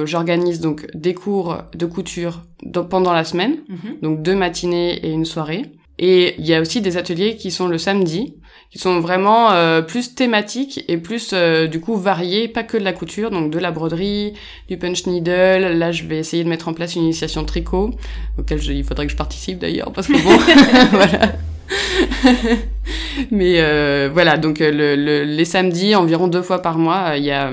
j'organise 0.05 0.59
donc 0.59 0.87
des 0.93 1.13
cours 1.13 1.59
de 1.73 1.85
couture 1.85 2.41
pendant 2.89 3.13
la 3.13 3.23
semaine, 3.23 3.59
mhm. 3.69 3.99
donc 4.01 4.23
deux 4.23 4.35
matinées 4.35 5.05
et 5.05 5.11
une 5.11 5.25
soirée. 5.25 5.71
Et 5.99 6.35
il 6.39 6.45
y 6.45 6.53
a 6.53 6.61
aussi 6.61 6.81
des 6.81 6.97
ateliers 6.97 7.35
qui 7.35 7.51
sont 7.51 7.67
le 7.67 7.77
samedi, 7.77 8.35
qui 8.71 8.77
sont 8.77 8.99
vraiment 8.99 9.51
euh, 9.51 9.81
plus 9.81 10.13
thématiques 10.15 10.83
et 10.87 10.97
plus 10.97 11.31
euh, 11.33 11.67
du 11.67 11.81
coup 11.81 11.95
variés, 11.95 12.47
pas 12.47 12.63
que 12.63 12.77
de 12.77 12.83
la 12.83 12.93
couture, 12.93 13.31
donc 13.31 13.51
de 13.51 13.59
la 13.59 13.71
broderie, 13.71 14.33
du 14.67 14.77
punch 14.77 15.07
needle. 15.07 15.77
Là, 15.77 15.91
je 15.91 16.03
vais 16.03 16.17
essayer 16.17 16.43
de 16.43 16.49
mettre 16.49 16.67
en 16.67 16.73
place 16.73 16.95
une 16.95 17.03
initiation 17.03 17.43
tricot, 17.45 17.91
auquel 18.37 18.63
il 18.63 18.83
faudrait 18.83 19.07
que 19.07 19.11
je 19.11 19.17
participe 19.17 19.59
d'ailleurs, 19.59 19.91
parce 19.91 20.07
que 20.07 20.13
bon, 20.13 20.37
voilà. 20.91 21.33
Mais 23.31 23.59
euh, 23.59 24.09
voilà, 24.11 24.37
donc 24.37 24.59
le, 24.59 24.95
les 25.23 25.45
samedis, 25.45 25.95
environ 25.95 26.27
deux 26.27 26.41
fois 26.41 26.61
par 26.61 26.77
mois, 26.77 27.17
il 27.17 27.23
y 27.23 27.31
a 27.31 27.51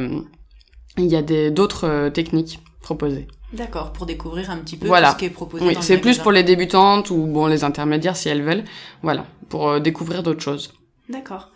il 0.98 1.06
y 1.06 1.16
a 1.16 1.22
d'autres 1.50 2.08
techniques 2.08 2.60
proposées. 2.80 3.26
D'accord, 3.52 3.92
pour 3.92 4.06
découvrir 4.06 4.50
un 4.50 4.58
petit 4.58 4.76
peu 4.76 4.88
ce 4.88 5.16
qui 5.16 5.26
est 5.26 5.30
proposé. 5.30 5.64
Oui, 5.64 5.76
c'est 5.80 5.98
plus 5.98 6.18
pour 6.18 6.32
les 6.32 6.42
débutantes 6.42 7.10
ou 7.10 7.26
bon 7.26 7.46
les 7.46 7.64
intermédiaires 7.64 8.16
si 8.16 8.28
elles 8.28 8.42
veulent. 8.42 8.64
Voilà, 9.02 9.24
pour 9.48 9.68
euh, 9.68 9.80
découvrir 9.80 10.22
d'autres 10.22 10.42
choses. 10.42 10.72
D'accord. 11.08 11.52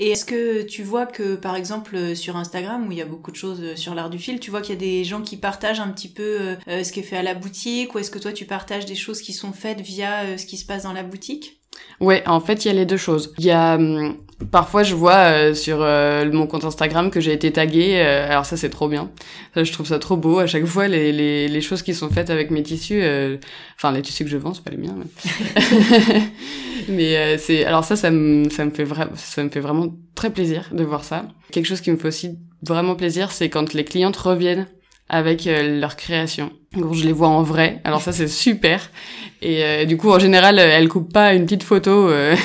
Et 0.00 0.10
est-ce 0.10 0.24
que 0.24 0.62
tu 0.62 0.84
vois 0.84 1.06
que, 1.06 1.34
par 1.34 1.56
exemple, 1.56 1.96
euh, 1.96 2.14
sur 2.14 2.36
Instagram, 2.36 2.86
où 2.86 2.92
il 2.92 2.98
y 2.98 3.02
a 3.02 3.06
beaucoup 3.06 3.32
de 3.32 3.36
choses 3.36 3.60
euh, 3.60 3.76
sur 3.76 3.96
l'art 3.96 4.10
du 4.10 4.18
fil, 4.18 4.38
tu 4.38 4.50
vois 4.50 4.60
qu'il 4.60 4.74
y 4.74 4.78
a 4.78 4.80
des 4.80 5.02
gens 5.02 5.22
qui 5.22 5.36
partagent 5.36 5.80
un 5.80 5.88
petit 5.88 6.08
peu 6.08 6.56
ce 6.66 6.92
qui 6.92 7.00
est 7.00 7.02
fait 7.02 7.16
à 7.16 7.22
la 7.22 7.34
boutique, 7.34 7.94
ou 7.94 7.98
est-ce 7.98 8.10
que 8.10 8.18
toi 8.18 8.32
tu 8.32 8.44
partages 8.44 8.86
des 8.86 8.94
choses 8.94 9.20
qui 9.20 9.32
sont 9.32 9.52
faites 9.52 9.80
via 9.80 10.38
ce 10.38 10.46
qui 10.46 10.56
se 10.56 10.64
passe 10.64 10.84
dans 10.84 10.92
la 10.92 11.02
boutique? 11.02 11.58
Ouais, 12.00 12.22
en 12.26 12.40
fait, 12.40 12.64
il 12.64 12.68
y 12.68 12.70
a 12.70 12.74
les 12.74 12.86
deux 12.86 12.96
choses. 12.96 13.34
Il 13.38 13.44
y 13.44 13.50
a 13.50 13.74
hum, 13.74 14.16
parfois 14.52 14.84
je 14.84 14.94
vois 14.94 15.32
euh, 15.32 15.54
sur 15.54 15.78
euh, 15.80 16.30
mon 16.30 16.46
compte 16.46 16.64
Instagram 16.64 17.10
que 17.10 17.20
j'ai 17.20 17.32
été 17.32 17.52
taguée. 17.52 18.00
Euh, 18.00 18.30
alors 18.30 18.46
ça 18.46 18.56
c'est 18.56 18.70
trop 18.70 18.88
bien. 18.88 19.10
Ça, 19.54 19.64
je 19.64 19.72
trouve 19.72 19.86
ça 19.86 19.98
trop 19.98 20.16
beau 20.16 20.38
à 20.38 20.46
chaque 20.46 20.64
fois 20.64 20.86
les, 20.86 21.12
les, 21.12 21.48
les 21.48 21.60
choses 21.60 21.82
qui 21.82 21.94
sont 21.94 22.08
faites 22.08 22.30
avec 22.30 22.50
mes 22.50 22.62
tissus. 22.62 23.02
Enfin 23.76 23.92
les 23.92 24.02
tissus 24.02 24.24
que 24.24 24.30
je 24.30 24.36
vends, 24.36 24.54
c'est 24.54 24.62
pas 24.62 24.70
les 24.70 24.76
miens. 24.76 24.96
Mais, 24.96 25.06
mais 26.88 27.38
c'est 27.38 27.64
alors 27.64 27.84
ça 27.84 27.96
ça 27.96 28.10
me 28.10 28.48
ça 28.50 28.64
me 28.64 28.70
fait 28.70 28.84
vraiment 28.84 29.14
ça 29.14 29.42
me 29.44 29.48
fait 29.48 29.60
vraiment 29.60 29.94
très 30.14 30.30
plaisir 30.30 30.68
de 30.72 30.84
voir 30.84 31.04
ça. 31.04 31.26
Quelque 31.52 31.66
chose 31.66 31.80
qui 31.80 31.90
me 31.90 31.96
fait 31.96 32.08
aussi 32.08 32.38
vraiment 32.62 32.96
plaisir, 32.96 33.30
c'est 33.32 33.48
quand 33.48 33.72
les 33.74 33.84
clientes 33.84 34.16
reviennent 34.16 34.66
avec 35.08 35.46
euh, 35.46 35.80
leur 35.80 35.96
création. 35.96 36.50
Donc 36.72 36.92
je 36.92 37.04
les 37.04 37.12
vois 37.12 37.28
en 37.28 37.42
vrai, 37.42 37.80
alors 37.84 38.02
ça 38.02 38.12
c'est 38.12 38.28
super. 38.28 38.90
Et 39.40 39.64
euh, 39.64 39.84
du 39.86 39.96
coup 39.96 40.10
en 40.10 40.18
général 40.18 40.58
elles 40.58 40.88
coupent 40.88 41.12
pas 41.12 41.32
une 41.32 41.44
petite 41.44 41.62
photo, 41.62 42.10
euh. 42.10 42.36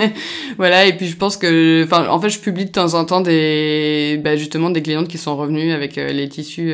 voilà. 0.56 0.86
Et 0.86 0.96
puis 0.96 1.06
je 1.06 1.16
pense 1.16 1.36
que, 1.36 1.84
enfin 1.84 2.08
en 2.08 2.18
fait 2.18 2.30
je 2.30 2.38
publie 2.38 2.64
de 2.64 2.70
temps 2.70 2.94
en 2.94 3.04
temps 3.04 3.20
des, 3.20 4.18
bah, 4.24 4.36
justement 4.36 4.70
des 4.70 4.82
clientes 4.82 5.08
qui 5.08 5.18
sont 5.18 5.36
revenues 5.36 5.72
avec 5.72 5.96
les 5.96 6.28
tissus 6.28 6.72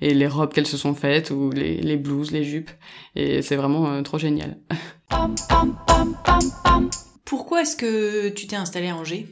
et 0.00 0.14
les 0.14 0.26
robes 0.26 0.54
qu'elles 0.54 0.66
se 0.66 0.78
sont 0.78 0.94
faites 0.94 1.30
ou 1.30 1.50
les, 1.50 1.76
les 1.76 1.96
blouses, 1.96 2.30
les 2.30 2.44
jupes. 2.44 2.70
Et 3.16 3.42
c'est 3.42 3.56
vraiment 3.56 4.02
trop 4.02 4.18
génial. 4.18 4.56
Pourquoi 7.26 7.62
est-ce 7.62 7.76
que 7.76 8.30
tu 8.30 8.46
t'es 8.46 8.56
installée 8.56 8.88
à 8.88 8.96
Angers? 8.96 9.26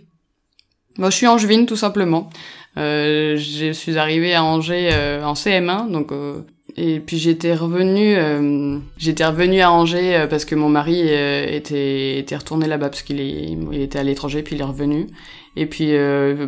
Moi 0.98 1.10
je 1.10 1.16
suis 1.16 1.26
angevine 1.26 1.66
tout 1.66 1.76
simplement. 1.76 2.30
Euh, 2.78 3.36
je 3.36 3.72
suis 3.72 3.98
arrivée 3.98 4.34
à 4.34 4.42
Angers 4.42 4.88
euh, 4.92 5.24
en 5.24 5.34
CM1, 5.34 5.90
donc 5.90 6.10
euh, 6.10 6.40
Et 6.78 7.00
puis 7.00 7.18
j'étais 7.18 7.54
revenue, 7.54 8.16
euh, 8.16 8.78
j'étais 8.96 9.26
revenue 9.26 9.60
à 9.60 9.70
Angers 9.70 10.16
euh, 10.16 10.26
parce 10.26 10.46
que 10.46 10.54
mon 10.54 10.70
mari 10.70 11.02
euh, 11.04 11.46
était 11.46 12.18
était 12.18 12.36
retourné 12.36 12.66
là-bas 12.66 12.88
parce 12.88 13.02
qu'il 13.02 13.20
est, 13.20 13.56
il 13.72 13.82
était 13.82 13.98
à 13.98 14.02
l'étranger 14.02 14.42
puis 14.42 14.56
il 14.56 14.60
est 14.62 14.64
revenu. 14.64 15.08
Et 15.56 15.66
puis 15.66 15.92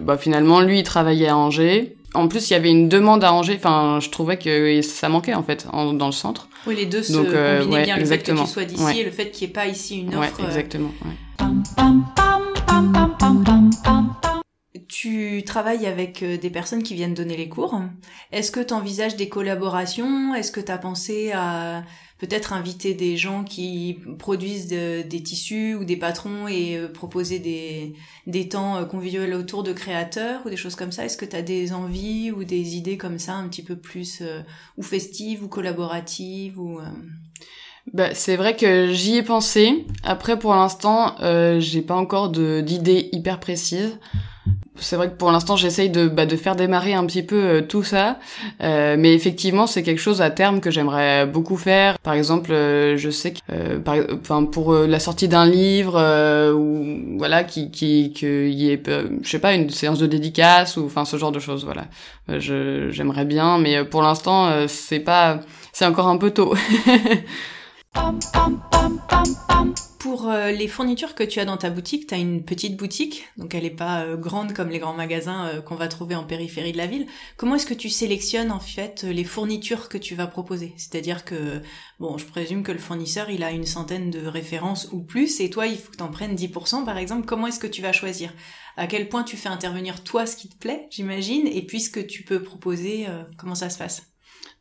bah, 0.01 0.17
finalement 0.17 0.61
lui 0.61 0.79
il 0.79 0.83
travaillait 0.83 1.29
à 1.29 1.37
Angers. 1.37 1.95
En 2.15 2.27
plus 2.29 2.49
il 2.49 2.55
y 2.55 2.57
avait 2.57 2.71
une 2.71 2.89
demande 2.89 3.23
à 3.23 3.35
Angers. 3.35 3.57
Enfin 3.57 3.99
je 4.01 4.09
trouvais 4.09 4.39
que 4.39 4.81
ça 4.81 5.11
manquait 5.11 5.35
en 5.35 5.43
fait 5.43 5.67
dans 5.73 6.07
le 6.07 6.13
centre. 6.13 6.49
Oui 6.67 6.75
les 6.75 6.87
deux 6.87 7.03
se 7.03 7.13
combinaient 7.13 7.85
bien 7.85 7.99
le 7.99 8.07
fait 8.07 8.19
que 8.19 8.33
tu 8.33 8.47
sois 8.47 8.65
d'ici 8.65 9.01
et 9.01 9.05
le 9.05 9.11
fait 9.11 9.31
qu'il 9.31 9.47
n'y 9.47 9.51
ait 9.51 9.55
pas 9.55 9.67
ici 9.67 9.99
une 10.01 10.15
offre. 10.15 10.41
Ouais, 10.41 10.47
exactement. 10.47 10.93
Tu 15.05 15.43
travailles 15.45 15.87
avec 15.87 16.23
euh, 16.23 16.39
des 16.39 16.49
personnes 16.49 16.83
qui 16.83 16.95
viennent 16.95 17.13
donner 17.13 17.37
les 17.37 17.51
cours. 17.51 17.79
Est-ce 18.33 18.51
que 18.51 18.61
tu 18.61 18.73
envisages 18.73 19.17
des 19.17 19.29
collaborations? 19.29 20.35
Est-ce 20.35 20.51
que 20.51 20.63
tu 20.63 20.73
as 20.73 20.79
pensé 20.79 21.31
à 21.33 21.85
peut-être 22.17 22.55
inviter 22.55 22.95
des 22.95 23.19
gens 23.19 23.45
qui 23.45 23.99
produisent 24.19 24.69
des 24.69 25.23
tissus 25.23 25.75
ou 25.75 25.85
des 25.85 25.99
patrons 25.99 26.49
et 26.49 26.79
euh, 26.79 26.89
proposer 26.89 27.39
des, 27.39 27.93
des 28.27 28.49
temps 28.49 28.79
euh, 28.79 28.87
conviviaux 28.87 29.25
autour 29.39 29.63
de 29.63 29.75
créateurs 29.75 30.41
ou 30.47 30.49
des 30.49 30.57
choses 30.57 30.75
comme 30.75 30.91
ça? 30.91 31.05
Est-ce 31.05 31.19
que 31.19 31.27
tu 31.27 31.37
as 31.37 31.43
des 31.43 31.75
envies 31.75 32.31
ou 32.31 32.45
des 32.45 32.75
idées 32.75 32.97
comme 32.97 33.19
ça 33.19 33.35
un 33.35 33.47
petit 33.49 33.63
peu 33.63 33.77
plus 33.77 34.23
ou 34.79 34.83
festives 34.83 35.45
ou 35.45 35.49
collaboratives 35.49 36.59
ou 36.59 36.81
bah, 37.93 38.15
c'est 38.15 38.37
vrai 38.37 38.57
que 38.57 38.93
j'y 38.93 39.17
ai 39.17 39.23
pensé. 39.23 39.85
Après, 40.03 40.39
pour 40.39 40.55
l'instant, 40.55 41.21
euh, 41.21 41.61
j'ai 41.61 41.83
pas 41.83 41.95
encore 41.95 42.31
d'idées 42.31 43.11
hyper 43.13 43.41
précises 43.41 43.99
c'est 44.77 44.97
vrai 44.97 45.09
que 45.09 45.15
pour 45.15 45.31
l'instant 45.31 45.57
j'essaye 45.57 45.91
de, 45.91 46.09
bah, 46.09 46.27
de 46.27 46.37
faire 46.37 46.57
démarrer 46.57 46.95
un 46.95 47.07
petit 47.07 47.23
peu 47.23 47.37
euh, 47.37 47.61
tout 47.63 47.83
ça, 47.83 48.19
euh, 48.63 48.97
mais 48.99 49.15
effectivement 49.15 49.67
c'est 49.67 49.83
quelque 49.83 50.01
chose 50.01 50.21
à 50.21 50.31
terme 50.31 50.61
que 50.61 50.71
j'aimerais 50.71 51.27
beaucoup 51.27 51.57
faire. 51.57 51.99
Par 52.01 52.15
exemple, 52.15 52.53
euh, 52.53 52.97
je 52.97 53.11
sais 53.11 53.33
que, 53.33 53.79
par, 53.79 53.97
enfin 54.21 54.45
pour 54.45 54.75
la 54.75 54.99
sortie 54.99 55.29
d'un 55.29 55.47
livre 55.47 56.53
ou 56.53 57.19
voilà 57.19 57.45
qui 57.45 57.71
qui 57.71 58.13
qu'il 58.13 58.51
y 58.51 58.71
ait, 58.71 58.83
je 59.23 59.29
sais 59.29 59.39
pas 59.39 59.55
une 59.55 59.71
séance 59.71 59.99
de 59.99 60.07
dédicace 60.07 60.77
ou 60.77 60.85
enfin 60.87 61.05
ce 61.05 61.17
genre 61.17 61.33
de 61.33 61.39
choses. 61.41 61.65
Voilà, 61.65 61.85
je 62.29 62.91
j'aimerais 62.91 63.25
bien, 63.25 63.59
mais 63.59 63.85
pour 63.85 64.03
l'instant 64.03 64.67
c'est 64.67 65.01
pas, 65.01 65.41
c'est 65.73 65.87
encore 65.87 66.09
un 66.09 66.17
peu 66.17 66.31
tôt. 66.31 66.55
Pour 69.99 70.29
euh, 70.29 70.51
les 70.51 70.69
fournitures 70.69 71.15
que 71.15 71.25
tu 71.25 71.41
as 71.41 71.47
dans 71.47 71.57
ta 71.57 71.71
boutique, 71.71 72.07
tu 72.09 72.15
as 72.15 72.19
une 72.19 72.45
petite 72.45 72.77
boutique, 72.77 73.25
donc 73.39 73.55
elle 73.55 73.63
n'est 73.63 73.71
pas 73.71 74.03
euh, 74.03 74.17
grande 74.19 74.53
comme 74.53 74.69
les 74.69 74.79
grands 74.79 74.93
magasins 74.93 75.47
euh, 75.47 75.63
qu'on 75.63 75.77
va 75.77 75.89
trouver 75.89 76.15
en 76.15 76.25
périphérie 76.25 76.73
de 76.73 76.77
la 76.77 76.87
ville. 76.87 77.07
Comment 77.39 77.55
est-ce 77.55 77.65
que 77.65 77.73
tu 77.73 77.89
sélectionnes 77.89 78.53
en 78.53 78.61
fait 78.61 79.05
les 79.05 79.25
fournitures 79.25 79.89
que 79.89 79.97
tu 79.97 80.15
vas 80.15 80.27
proposer? 80.27 80.75
C'est-à-dire 80.77 81.25
que, 81.25 81.63
bon, 82.01 82.19
je 82.19 82.27
présume 82.27 82.63
que 82.63 82.73
le 82.73 82.79
fournisseur, 82.79 83.31
il 83.31 83.43
a 83.43 83.51
une 83.51 83.65
centaine 83.65 84.11
de 84.11 84.27
références 84.27 84.89
ou 84.93 85.03
plus, 85.03 85.41
et 85.41 85.49
toi, 85.49 85.67
il 85.67 85.79
faut 85.79 85.91
que 85.91 85.97
tu 85.97 86.03
en 86.03 86.11
prennes 86.11 86.35
10% 86.35 86.85
par 86.85 86.99
exemple. 86.99 87.25
Comment 87.27 87.47
est-ce 87.47 87.61
que 87.61 87.67
tu 87.67 87.81
vas 87.81 87.93
choisir? 87.93 88.35
À 88.77 88.87
quel 88.87 89.09
point 89.09 89.23
tu 89.23 89.39
fais 89.39 89.49
intervenir 89.49 90.05
toi 90.05 90.27
ce 90.27 90.37
qui 90.37 90.51
te 90.51 90.57
plaît, 90.57 90.87
j'imagine, 90.91 91.47
et 91.47 91.65
puis 91.65 91.81
ce 91.81 91.89
que 91.89 92.01
tu 92.01 92.25
peux 92.25 92.43
proposer, 92.43 93.07
comment 93.39 93.55
ça 93.55 93.71
se 93.71 93.79
passe? 93.79 94.14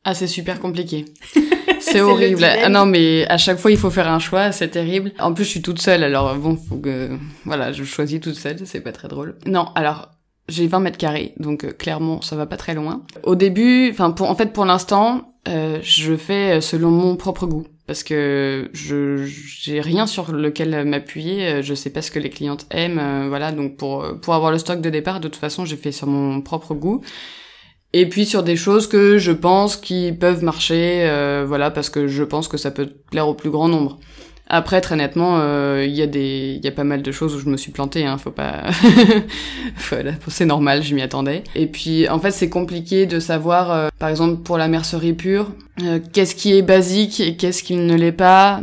Ah, 0.05 0.13
c'est 0.13 0.27
super 0.27 0.59
compliqué. 0.59 1.05
C'est 1.79 2.01
horrible. 2.01 2.43
Ah 2.43 2.69
non, 2.69 2.85
mais 2.85 3.25
à 3.27 3.37
chaque 3.37 3.57
fois, 3.57 3.69
il 3.69 3.77
faut 3.77 3.91
faire 3.91 4.07
un 4.07 4.19
choix, 4.19 4.51
c'est 4.51 4.69
terrible. 4.69 5.11
En 5.19 5.33
plus, 5.33 5.43
je 5.43 5.49
suis 5.49 5.61
toute 5.61 5.81
seule, 5.81 6.03
alors 6.03 6.35
bon, 6.35 6.55
faut 6.55 6.77
que... 6.77 7.17
Voilà, 7.45 7.71
je 7.71 7.83
choisis 7.83 8.21
toute 8.21 8.35
seule, 8.35 8.57
c'est 8.65 8.79
pas 8.79 8.93
très 8.93 9.09
drôle. 9.09 9.35
Non, 9.45 9.67
alors, 9.75 10.09
j'ai 10.47 10.67
20 10.67 10.79
mètres 10.79 10.97
carrés, 10.97 11.33
donc 11.37 11.65
euh, 11.65 11.71
clairement, 11.71 12.21
ça 12.21 12.35
va 12.35 12.45
pas 12.45 12.57
très 12.57 12.73
loin. 12.73 13.03
Au 13.23 13.35
début, 13.35 13.89
enfin, 13.91 14.11
pour, 14.11 14.29
en 14.29 14.35
fait, 14.35 14.53
pour 14.53 14.65
l'instant, 14.65 15.33
euh, 15.47 15.79
je 15.83 16.15
fais 16.15 16.61
selon 16.61 16.89
mon 16.89 17.15
propre 17.15 17.45
goût. 17.45 17.67
Parce 17.85 18.03
que 18.03 18.69
je 18.71 19.25
j'ai 19.25 19.81
rien 19.81 20.07
sur 20.07 20.31
lequel 20.31 20.85
m'appuyer, 20.85 21.47
euh, 21.47 21.61
je 21.61 21.73
sais 21.73 21.89
pas 21.89 22.01
ce 22.01 22.11
que 22.11 22.19
les 22.19 22.29
clientes 22.29 22.65
aiment, 22.71 23.27
voilà. 23.27 23.51
Donc 23.51 23.75
pour 23.75 24.05
pour 24.21 24.33
avoir 24.35 24.53
le 24.53 24.57
stock 24.57 24.79
de 24.79 24.89
départ, 24.89 25.19
de 25.19 25.27
toute 25.27 25.35
façon, 25.35 25.65
j'ai 25.65 25.75
fait 25.75 25.91
sur 25.91 26.07
mon 26.07 26.39
propre 26.39 26.75
goût 26.75 27.01
et 27.93 28.09
puis 28.09 28.25
sur 28.25 28.41
des 28.41 28.55
choses 28.55 28.87
que 28.87 29.19
je 29.19 29.31
pense 29.31 29.77
qui 29.77 30.11
peuvent 30.11 30.43
marcher, 30.43 31.03
euh, 31.03 31.45
voilà, 31.47 31.69
parce 31.69 31.91
que 31.91 32.07
je 32.07 32.23
pense 32.23 32.47
que 32.47 32.57
ça 32.57 32.71
peut 32.71 32.89
plaire 33.11 33.27
au 33.27 33.35
plus 33.35 33.51
grand 33.51 33.67
nombre. 33.67 33.99
Après, 34.47 34.81
très 34.81 34.95
nettement, 34.95 35.37
euh, 35.39 35.85
il 35.87 35.93
y 35.93 36.01
a 36.01 36.07
des, 36.07 36.55
il 36.57 36.65
y 36.65 36.67
a 36.67 36.71
pas 36.71 36.83
mal 36.83 37.01
de 37.01 37.11
choses 37.11 37.35
où 37.35 37.39
je 37.39 37.47
me 37.47 37.55
suis 37.55 37.71
plantée, 37.71 38.05
hein, 38.05 38.17
faut 38.17 38.31
pas, 38.31 38.63
voilà, 39.89 40.11
c'est 40.27 40.45
normal, 40.45 40.83
je 40.83 40.93
m'y 40.95 41.01
attendais. 41.01 41.43
Et 41.55 41.67
puis, 41.67 42.09
en 42.09 42.19
fait, 42.19 42.31
c'est 42.31 42.49
compliqué 42.49 43.05
de 43.05 43.19
savoir, 43.19 43.71
euh, 43.71 43.89
par 43.99 44.09
exemple, 44.09 44.41
pour 44.41 44.57
la 44.57 44.67
mercerie 44.67 45.13
pure, 45.13 45.51
qu'est-ce 46.11 46.35
qui 46.35 46.57
est 46.57 46.61
basique 46.61 47.19
et 47.19 47.35
qu'est-ce 47.35 47.63
qui 47.63 47.75
ne 47.75 47.95
l'est 47.95 48.11
pas. 48.11 48.61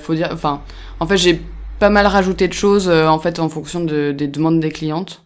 faut 0.00 0.14
dire, 0.14 0.30
enfin, 0.32 0.62
en 1.00 1.06
fait, 1.06 1.16
j'ai 1.16 1.40
pas 1.78 1.90
mal 1.90 2.06
rajouté 2.06 2.48
de 2.48 2.54
choses, 2.54 2.88
en 2.88 3.18
fait, 3.18 3.38
en 3.38 3.48
fonction 3.48 3.84
de, 3.84 4.12
des 4.12 4.26
demandes 4.26 4.58
des 4.58 4.70
clientes 4.70 5.23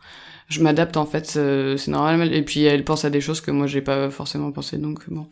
je 0.48 0.62
m'adapte 0.62 0.96
en 0.96 1.06
fait, 1.06 1.26
c'est 1.26 1.88
normal. 1.88 2.32
Et 2.34 2.42
puis 2.42 2.64
elle 2.64 2.84
pense 2.84 3.04
à 3.04 3.10
des 3.10 3.20
choses 3.20 3.40
que 3.40 3.50
moi 3.50 3.66
j'ai 3.66 3.82
pas 3.82 4.10
forcément 4.10 4.50
pensé, 4.52 4.78
donc 4.78 5.08
bon, 5.08 5.26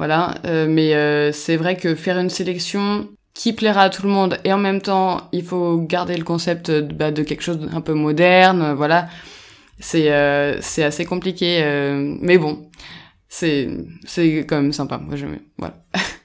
voilà. 0.00 0.36
Euh, 0.46 0.66
mais 0.68 0.94
euh, 0.94 1.30
c'est 1.30 1.56
vrai 1.56 1.76
que 1.76 1.94
faire 1.94 2.18
une 2.18 2.30
sélection 2.30 3.08
qui 3.34 3.52
plaira 3.52 3.82
à 3.82 3.90
tout 3.90 4.02
le 4.02 4.08
monde 4.08 4.38
et 4.44 4.52
en 4.52 4.58
même 4.58 4.80
temps 4.80 5.28
il 5.32 5.44
faut 5.44 5.78
garder 5.78 6.16
le 6.16 6.24
concept 6.24 6.70
bah, 6.70 7.10
de 7.10 7.22
quelque 7.22 7.42
chose 7.42 7.58
d'un 7.58 7.80
peu 7.82 7.94
moderne, 7.94 8.72
voilà. 8.72 9.08
C'est 9.78 10.10
euh, 10.12 10.58
c'est 10.60 10.84
assez 10.84 11.04
compliqué, 11.04 11.62
mais 12.20 12.38
bon, 12.38 12.70
c'est 13.28 13.68
c'est 14.04 14.46
quand 14.48 14.56
même 14.56 14.72
sympa. 14.72 14.98
Moi 14.98 15.16
je 15.16 15.26
voilà. 15.58 15.74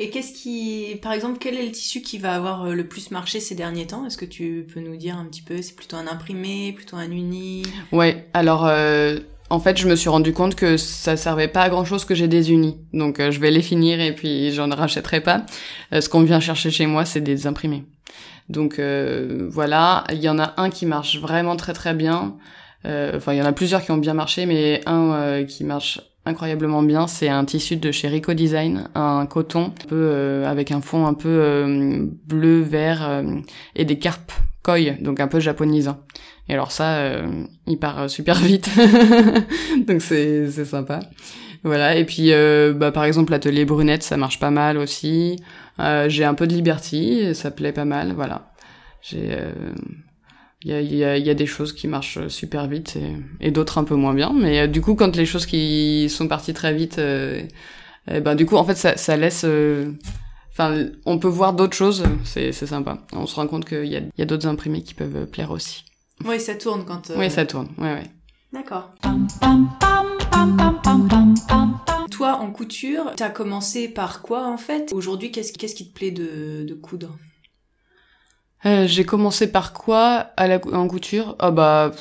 Et 0.00 0.10
qu'est-ce 0.10 0.32
qui, 0.32 0.96
par 1.02 1.12
exemple, 1.12 1.38
quel 1.40 1.56
est 1.56 1.66
le 1.66 1.72
tissu 1.72 2.00
qui 2.02 2.18
va 2.18 2.34
avoir 2.34 2.66
euh, 2.66 2.74
le 2.74 2.86
plus 2.86 3.10
marché 3.10 3.40
ces 3.40 3.56
derniers 3.56 3.88
temps? 3.88 4.06
Est-ce 4.06 4.16
que 4.16 4.24
tu 4.24 4.64
peux 4.72 4.78
nous 4.78 4.96
dire 4.96 5.18
un 5.18 5.24
petit 5.24 5.42
peu? 5.42 5.60
C'est 5.60 5.74
plutôt 5.74 5.96
un 5.96 6.06
imprimé, 6.06 6.72
plutôt 6.72 6.96
un 6.96 7.10
uni? 7.10 7.64
Ouais. 7.90 8.28
Alors, 8.32 8.64
euh, 8.64 9.18
en 9.50 9.58
fait, 9.58 9.76
je 9.76 9.88
me 9.88 9.96
suis 9.96 10.08
rendu 10.08 10.32
compte 10.32 10.54
que 10.54 10.76
ça 10.76 11.16
servait 11.16 11.48
pas 11.48 11.62
à 11.62 11.68
grand 11.68 11.84
chose 11.84 12.04
que 12.04 12.14
j'ai 12.14 12.28
des 12.28 12.52
unis. 12.52 12.76
Donc, 12.92 13.18
euh, 13.18 13.32
je 13.32 13.40
vais 13.40 13.50
les 13.50 13.60
finir 13.60 14.00
et 14.00 14.14
puis 14.14 14.52
j'en 14.52 14.70
rachèterai 14.70 15.20
pas. 15.20 15.44
ce 15.90 16.08
qu'on 16.08 16.22
vient 16.22 16.38
chercher 16.38 16.70
chez 16.70 16.86
moi, 16.86 17.04
c'est 17.04 17.20
des 17.20 17.48
imprimés. 17.48 17.84
Donc 18.48 18.80
voilà, 18.80 20.04
il 20.10 20.20
y 20.20 20.28
en 20.28 20.38
a 20.38 20.54
un 20.56 20.70
qui 20.70 20.86
marche 20.86 21.18
vraiment 21.18 21.56
très 21.56 21.74
très 21.74 21.92
bien. 21.92 22.36
Enfin, 22.84 23.34
il 23.34 23.36
y 23.36 23.42
en 23.42 23.44
a 23.44 23.52
plusieurs 23.52 23.84
qui 23.84 23.90
ont 23.90 23.98
bien 23.98 24.14
marché, 24.14 24.46
mais 24.46 24.80
un 24.86 25.44
qui 25.44 25.64
marche 25.64 26.00
incroyablement 26.28 26.82
bien. 26.82 27.06
C'est 27.06 27.28
un 27.28 27.44
tissu 27.44 27.76
de 27.76 27.90
chez 27.90 28.08
Rico 28.08 28.34
Design, 28.34 28.88
un 28.94 29.26
coton 29.26 29.66
un 29.66 29.86
peu 29.88 29.96
euh, 29.96 30.48
avec 30.48 30.70
un 30.70 30.80
fond 30.80 31.06
un 31.06 31.14
peu 31.14 31.28
euh, 31.28 32.06
bleu, 32.26 32.60
vert 32.60 33.08
euh, 33.08 33.22
et 33.74 33.84
des 33.84 33.98
carpes 33.98 34.32
koi, 34.62 34.90
donc 35.00 35.20
un 35.20 35.28
peu 35.28 35.40
japonisant. 35.40 35.98
Et 36.48 36.54
alors 36.54 36.72
ça, 36.72 37.12
il 37.66 37.78
part 37.78 38.08
super 38.08 38.34
vite, 38.40 38.70
donc 39.86 40.00
c'est 40.00 40.50
sympa. 40.64 41.00
Voilà. 41.62 41.96
Et 41.96 42.06
puis 42.06 42.32
bah 42.74 42.90
par 42.90 43.04
exemple 43.04 43.32
l'atelier 43.32 43.66
brunette, 43.66 44.02
ça 44.02 44.16
marche 44.16 44.40
pas 44.40 44.50
mal 44.50 44.78
aussi. 44.78 45.36
J'ai 45.78 46.24
un 46.24 46.34
peu 46.34 46.46
de 46.46 46.54
Liberty, 46.54 47.34
ça 47.34 47.50
plaît 47.50 47.72
pas 47.72 47.84
mal. 47.84 48.14
Voilà. 48.14 48.50
Il 50.64 50.70
y 50.70 50.74
a, 50.74 50.80
y, 50.80 51.04
a, 51.04 51.16
y 51.16 51.30
a, 51.30 51.34
des 51.34 51.46
choses 51.46 51.72
qui 51.72 51.86
marchent 51.86 52.26
super 52.28 52.66
vite 52.66 52.96
et, 52.96 53.46
et 53.46 53.50
d'autres 53.50 53.78
un 53.78 53.84
peu 53.84 53.94
moins 53.94 54.14
bien. 54.14 54.32
Mais 54.32 54.60
euh, 54.60 54.66
du 54.66 54.80
coup, 54.80 54.94
quand 54.94 55.14
les 55.16 55.26
choses 55.26 55.46
qui 55.46 56.08
sont 56.08 56.26
parties 56.26 56.54
très 56.54 56.74
vite, 56.74 56.98
euh, 56.98 57.42
eh 58.10 58.20
ben 58.20 58.34
du 58.34 58.44
coup, 58.44 58.56
en 58.56 58.64
fait, 58.64 58.74
ça, 58.74 58.96
ça 58.96 59.16
laisse. 59.16 59.44
Euh, 59.44 59.92
enfin, 60.50 60.86
on 61.06 61.18
peut 61.18 61.28
voir 61.28 61.52
d'autres 61.52 61.76
choses. 61.76 62.04
C'est 62.24 62.52
sympa. 62.52 62.98
On 63.12 63.26
se 63.26 63.36
rend 63.36 63.46
compte 63.46 63.66
qu'il 63.66 63.86
y 63.86 63.96
a, 63.96 64.00
y 64.16 64.22
a 64.22 64.24
d'autres 64.24 64.48
imprimés 64.48 64.82
qui 64.82 64.94
peuvent 64.94 65.26
plaire 65.26 65.52
aussi. 65.52 65.84
Oui, 66.24 66.40
ça 66.40 66.56
tourne 66.56 66.84
quand. 66.84 67.12
Oui, 67.16 67.30
ça 67.30 67.46
tourne. 67.46 67.68
Ouais, 67.78 67.94
ouais. 67.94 68.10
D'accord. 68.52 68.94
Toi, 72.10 72.32
en 72.32 72.50
couture, 72.50 73.12
t'as 73.16 73.30
commencé 73.30 73.86
par 73.88 74.22
quoi 74.22 74.48
en 74.48 74.56
fait? 74.56 74.92
Aujourd'hui, 74.92 75.30
qu'est-ce 75.30 75.52
qu'est-ce 75.52 75.76
qui 75.76 75.88
te 75.88 75.94
plaît 75.94 76.10
de, 76.10 76.64
de 76.66 76.74
coudre? 76.74 77.16
Euh, 78.66 78.86
j'ai 78.86 79.04
commencé 79.04 79.50
par 79.50 79.72
quoi? 79.72 80.30
À 80.36 80.46
la, 80.46 80.60
en 80.72 80.88
couture? 80.88 81.36
Ah 81.38 81.50
bah 81.50 81.92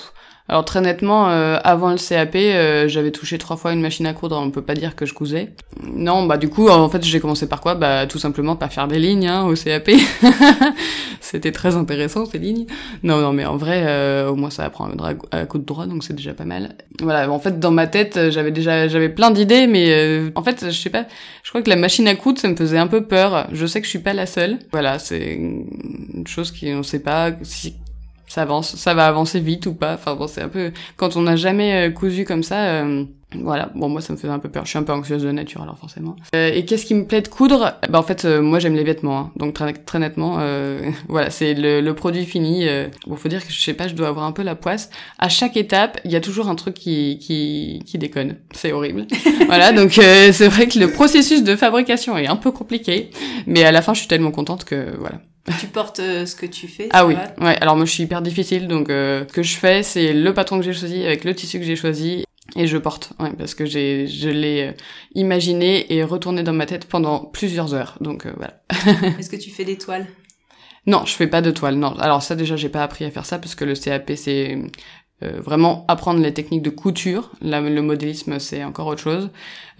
alors 0.50 0.64
très 0.64 0.80
nettement, 0.80 1.30
euh, 1.30 1.58
avant 1.66 1.92
le 1.92 1.98
CAP, 1.98 2.36
euh, 2.36 2.88
j'avais 2.88 3.12
touché 3.12 3.38
trois 3.38 3.58
fois 3.58 3.74
une 3.74 3.82
machine 3.82 4.06
à 4.06 4.14
coudre, 4.14 4.40
on 4.40 4.50
peut 4.50 4.62
pas 4.62 4.76
dire 4.76 4.96
que 4.96 5.06
je 5.06 5.14
cousais. 5.14 5.52
Non, 5.84 6.26
bah 6.26 6.38
du 6.38 6.48
coup, 6.48 6.70
en 6.70 6.88
fait, 6.88 7.04
j'ai 7.04 7.20
commencé 7.20 7.50
par 7.50 7.60
quoi? 7.60 7.76
Bah 7.76 8.08
tout 8.08 8.18
simplement 8.18 8.56
par 8.56 8.72
faire 8.72 8.88
des 8.88 8.98
lignes 8.98 9.28
hein, 9.28 9.46
au 9.46 9.56
CAP. 9.56 9.90
C'était 11.20 11.52
très 11.52 11.76
intéressant 11.76 12.26
ces 12.26 12.40
lignes. 12.40 12.66
Non, 13.04 13.20
non, 13.20 13.34
mais 13.34 13.46
en 13.46 13.58
vrai, 13.58 13.84
euh, 13.88 14.30
au 14.30 14.36
moins 14.36 14.50
ça 14.50 14.64
apprend 14.64 14.90
à, 15.32 15.46
coudre 15.46 15.66
droit, 15.66 15.86
donc 15.86 16.06
c'est 16.06 16.16
déjà 16.16 16.34
pas 16.34 16.46
mal. 16.46 16.76
Voilà, 17.02 17.30
en 17.30 17.40
fait, 17.40 17.60
dans 17.60 17.72
ma 17.72 17.88
tête, 17.88 18.30
j'avais 18.30 18.52
déjà, 18.52 18.88
j'avais 18.88 19.10
plein 19.10 19.32
d'idées, 19.32 19.68
mais 19.68 20.32
en 20.36 20.44
fait, 20.44 20.68
je 20.68 20.72
sais 20.72 20.90
pas, 20.90 21.06
je 21.44 21.50
crois 21.50 21.62
que 21.62 21.70
la 21.70 21.76
machine 21.76 22.08
à 22.08 22.16
coudre, 22.16 22.40
ça 22.40 22.48
me 22.48 22.56
faisait 22.56 22.78
un 22.78 22.88
peu 22.88 23.04
peur. 23.04 23.48
Je 23.52 23.66
sais 23.66 23.82
que 23.82 23.86
je 23.86 23.90
suis 23.90 24.00
pas 24.00 24.14
la 24.14 24.26
seule. 24.26 24.60
Voilà, 24.72 24.98
c'est 24.98 25.34
une 25.34 26.26
chose 26.26 26.52
qui, 26.52 26.72
on 26.74 26.84
sait 26.84 27.00
pas 27.00 27.32
si 27.44 27.76
ça 28.28 28.44
avance, 28.44 28.76
ça 28.76 28.94
va 28.94 29.08
avancer 29.08 29.40
vite 29.40 29.66
ou 29.66 29.74
pas. 29.74 29.94
Enfin 29.94 30.16
bon, 30.16 30.28
c'est 30.28 30.42
un 30.42 30.50
peu 30.50 30.72
quand 30.98 31.16
on 31.16 31.22
n'a 31.22 31.36
jamais 31.36 31.90
euh, 31.90 31.92
cousu 31.92 32.26
comme 32.26 32.44
ça, 32.44 32.84
euh, 32.84 33.06
Voilà, 33.36 33.70
bon 33.76 33.90
moi 33.90 34.00
ça 34.00 34.14
me 34.14 34.18
faisait 34.18 34.32
un 34.32 34.40
peu 34.40 34.48
peur, 34.48 34.64
je 34.64 34.70
suis 34.70 34.80
un 34.80 34.84
peu 34.84 34.94
anxieuse 34.94 35.24
de 35.24 35.32
nature 35.32 35.62
alors 35.62 35.78
forcément. 35.78 36.16
Euh, 36.34 36.50
et 36.54 36.64
qu'est-ce 36.64 36.86
qui 36.86 36.94
me 36.94 37.06
plaît 37.06 37.22
de 37.22 37.28
coudre? 37.28 37.74
Bah 37.90 38.00
en 38.00 38.04
fait 38.04 38.24
euh, 38.24 38.42
moi 38.42 38.60
j'aime 38.60 38.76
les 38.76 38.86
vêtements, 38.86 39.20
hein. 39.20 39.32
donc 39.36 39.54
très, 39.54 39.74
très 39.74 40.00
nettement, 40.00 40.38
euh, 40.40 40.90
voilà 41.10 41.30
c'est 41.30 41.54
le, 41.54 41.82
le, 41.82 41.94
produit 41.94 42.26
fini. 42.26 42.68
Euh. 42.70 42.88
Bon 43.06 43.18
faut 43.18 43.28
dire 43.28 43.46
que 43.46 43.52
je 43.52 43.60
sais 43.60 43.74
pas, 43.74 43.90
je 43.90 43.96
dois 43.96 44.08
avoir 44.08 44.26
un 44.26 44.32
peu 44.32 44.44
la 44.44 44.56
poisse. 44.56 44.90
À 45.20 45.28
chaque 45.28 45.58
étape 45.58 46.00
il 46.06 46.12
y 46.12 46.16
a 46.16 46.22
toujours 46.22 46.48
un 46.48 46.56
truc 46.56 46.76
qui 46.76 47.20
qui, 47.20 47.84
qui 47.86 47.98
déconne, 47.98 48.38
c'est 48.54 48.72
horrible. 48.72 49.08
voilà 49.46 49.74
donc 49.74 49.98
euh, 49.98 50.32
c'est 50.32 50.48
vrai 50.48 50.68
que 50.68 50.80
le 50.80 50.90
processus 50.90 51.44
de 51.44 51.58
fabrication 51.58 52.18
est 52.18 52.28
un 52.28 52.38
peu 52.38 52.52
compliqué, 52.52 53.10
mais 53.46 53.66
à 53.66 53.74
la 53.74 53.82
fin 53.82 53.94
je 53.94 54.00
suis 54.00 54.08
tellement 54.08 54.32
contente 54.32 54.64
que 54.64 54.96
voilà. 55.00 55.20
Tu 55.60 55.68
portes 55.68 55.98
ce 56.02 56.36
que 56.36 56.46
tu 56.46 56.68
fais 56.68 56.90
Ah 56.92 57.06
oui, 57.06 57.16
ouais. 57.40 57.58
Alors 57.62 57.78
moi 57.78 57.86
je 57.86 57.92
suis 57.92 58.04
hyper 58.04 58.22
difficile, 58.22 58.68
donc 58.68 58.90
euh, 58.90 59.24
ce 59.28 59.34
que 59.34 59.44
je 59.44 59.56
fais, 59.56 59.82
c'est 59.82 60.12
le 60.12 60.34
patron 60.34 60.60
que 60.60 60.66
j'ai 60.66 60.74
choisi 60.74 61.06
avec 61.06 61.24
le 61.24 61.34
tissu 61.34 61.60
que 61.60 61.66
j'ai 61.66 61.78
choisi 61.78 62.26
et 62.56 62.68
je 62.68 62.78
porte, 62.78 63.14
ouais, 63.20 63.34
parce 63.38 63.56
que 63.56 63.66
j'ai, 63.66 64.08
je 64.08 64.30
l'ai 64.30 64.70
euh, 64.70 64.72
imaginé 65.16 65.94
et 65.94 66.04
retourné 66.04 66.44
dans 66.44 66.54
ma 66.54 66.66
tête 66.66 66.88
pendant 66.88 67.20
plusieurs 67.20 67.74
heures. 67.74 67.98
Donc 68.02 68.26
euh, 68.26 68.34
voilà. 68.38 68.62
Est-ce 69.20 69.30
que 69.30 69.36
tu 69.36 69.50
fais 69.50 69.66
des 69.66 69.78
toiles? 69.78 70.08
Non, 70.86 71.04
je 71.06 71.14
fais 71.14 71.28
pas 71.28 71.42
de 71.42 71.52
toiles. 71.52 71.76
Non, 71.76 71.96
alors 72.00 72.24
ça 72.24 72.36
déjà 72.36 72.56
j'ai 72.56 72.70
pas 72.70 72.84
appris 72.84 73.04
à 73.04 73.12
faire 73.12 73.26
ça 73.26 73.40
parce 73.40 73.56
que 73.56 73.66
le 73.66 73.76
CAP 73.76 74.14
c'est 74.16 74.58
euh, 75.24 75.42
vraiment 75.42 75.84
apprendre 75.88 76.22
les 76.22 76.34
techniques 76.34 76.62
de 76.62 76.70
couture. 76.70 77.32
Là, 77.42 77.60
le 77.60 77.82
modélisme 77.82 78.40
c'est 78.40 78.64
encore 78.64 78.88
autre 78.88 79.02
chose. 79.02 79.30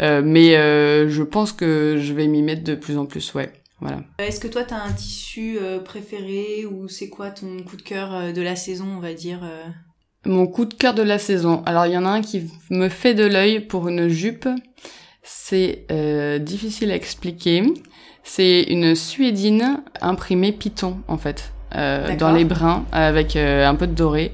Euh, 0.02 0.22
mais 0.24 0.56
euh, 0.58 1.10
je 1.10 1.24
pense 1.24 1.54
que 1.54 1.98
je 2.00 2.14
vais 2.14 2.28
m'y 2.28 2.42
mettre 2.42 2.64
de 2.64 2.76
plus 2.76 2.98
en 2.98 3.06
plus, 3.06 3.34
ouais. 3.36 3.52
Voilà. 3.80 4.02
Est-ce 4.18 4.40
que 4.40 4.48
toi, 4.48 4.64
tu 4.64 4.74
as 4.74 4.84
un 4.84 4.92
tissu 4.92 5.60
préféré 5.86 6.66
ou 6.66 6.88
c'est 6.88 7.10
quoi 7.10 7.30
ton 7.30 7.62
coup 7.62 7.78
de 7.78 7.84
cœur 7.84 8.34
de 8.34 8.42
la 8.42 8.56
saison, 8.56 8.88
on 8.98 9.00
va 9.00 9.14
dire 9.14 9.42
mon 10.26 10.48
coup 10.48 10.66
de 10.66 10.74
cœur 10.74 10.94
de 10.94 11.02
la 11.02 11.20
saison. 11.20 11.64
Alors 11.66 11.86
il 11.86 11.94
y 11.94 11.98
en 11.98 12.06
a 12.06 12.10
un 12.10 12.22
qui 12.22 12.50
me 12.70 12.90
fait 12.90 13.14
de 13.14 13.26
l'œil 13.26 13.62
pour 13.62 13.88
une 13.88 14.08
jupe. 14.08 14.48
C'est 15.24 15.86
euh, 15.92 16.40
difficile 16.40 16.92
à 16.92 16.96
expliquer. 16.96 17.64
C'est 18.24 18.64
une 18.64 18.96
suédine 18.96 19.82
imprimée 20.02 20.52
Python 20.52 20.98
en 21.08 21.18
fait, 21.18 21.54
euh, 21.76 22.16
dans 22.18 22.32
les 22.32 22.46
brins 22.46 22.86
avec 22.92 23.36
euh, 23.36 23.68
un 23.68 23.76
peu 23.76 23.88
de 23.88 23.94
doré. 23.94 24.34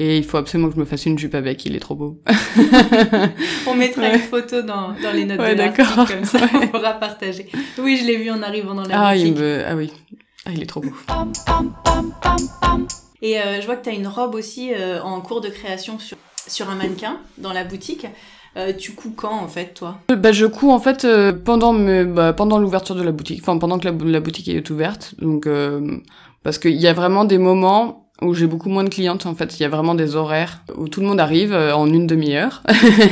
Et 0.00 0.16
il 0.16 0.24
faut 0.24 0.36
absolument 0.36 0.68
que 0.68 0.76
je 0.76 0.80
me 0.80 0.84
fasse 0.84 1.06
une 1.06 1.18
jupe 1.18 1.34
avec, 1.34 1.66
il 1.66 1.74
est 1.74 1.80
trop 1.80 1.96
beau. 1.96 2.22
on 3.66 3.74
mettra 3.74 4.08
une 4.10 4.20
photo 4.20 4.62
dans, 4.62 4.92
dans 5.02 5.12
les 5.12 5.24
notes 5.24 5.38
de 5.38 5.54
l'article, 5.56 6.14
comme 6.14 6.24
ça 6.24 6.38
on 6.54 6.68
pourra 6.68 6.92
partager. 6.92 7.48
Oui, 7.78 7.98
je 8.00 8.06
l'ai 8.06 8.16
vu 8.16 8.30
en 8.30 8.40
arrivant 8.42 8.76
dans 8.76 8.84
la 8.84 9.08
ah, 9.08 9.12
boutique. 9.12 9.34
Il 9.36 9.42
me... 9.42 9.64
Ah 9.66 9.74
oui, 9.74 9.92
ah, 10.46 10.50
il 10.54 10.62
est 10.62 10.66
trop 10.66 10.80
beau. 10.80 10.92
Et 13.22 13.40
euh, 13.40 13.60
je 13.60 13.66
vois 13.66 13.76
que 13.76 13.84
tu 13.84 13.90
as 13.90 13.94
une 13.94 14.06
robe 14.06 14.34
aussi 14.34 14.72
euh, 14.72 15.02
en 15.02 15.20
cours 15.20 15.40
de 15.40 15.48
création 15.48 15.98
sur, 15.98 16.16
sur 16.46 16.70
un 16.70 16.74
mannequin 16.74 17.18
dans 17.38 17.52
la 17.52 17.64
boutique. 17.64 18.06
Euh, 18.58 18.72
tu 18.76 18.92
couds 18.92 19.12
quand 19.14 19.38
en 19.38 19.46
fait 19.48 19.74
toi? 19.74 19.98
Bah, 20.08 20.32
Je 20.32 20.46
couds 20.46 20.70
en 20.70 20.80
fait 20.80 21.04
euh, 21.04 21.32
pendant, 21.32 21.72
me, 21.72 22.04
bah, 22.04 22.32
pendant 22.32 22.58
l'ouverture 22.58 22.94
de 22.94 23.02
la 23.02 23.12
boutique, 23.12 23.40
enfin 23.42 23.58
pendant 23.58 23.78
que 23.78 23.88
la, 23.88 24.20
boutique 24.20 24.48
est 24.48 24.68
ouverte. 24.70 25.14
Donc 25.20 25.46
euh, 25.46 25.98
parce 26.42 26.58
qu'il 26.58 26.76
y 26.76 26.88
a 26.88 26.92
vraiment 26.92 27.24
des 27.24 27.38
moments 27.38 28.06
où 28.20 28.34
j'ai 28.34 28.48
beaucoup 28.48 28.68
moins 28.68 28.82
de 28.82 28.88
clientes 28.88 29.26
en 29.26 29.34
fait. 29.36 29.58
Il 29.58 29.62
y 29.62 29.66
a 29.66 29.68
vraiment 29.68 29.94
des 29.94 30.16
horaires 30.16 30.62
où 30.76 30.88
tout 30.88 31.00
le 31.00 31.06
monde 31.06 31.20
arrive 31.20 31.54
en 31.54 31.86
une 31.86 32.08
demi-heure 32.08 32.64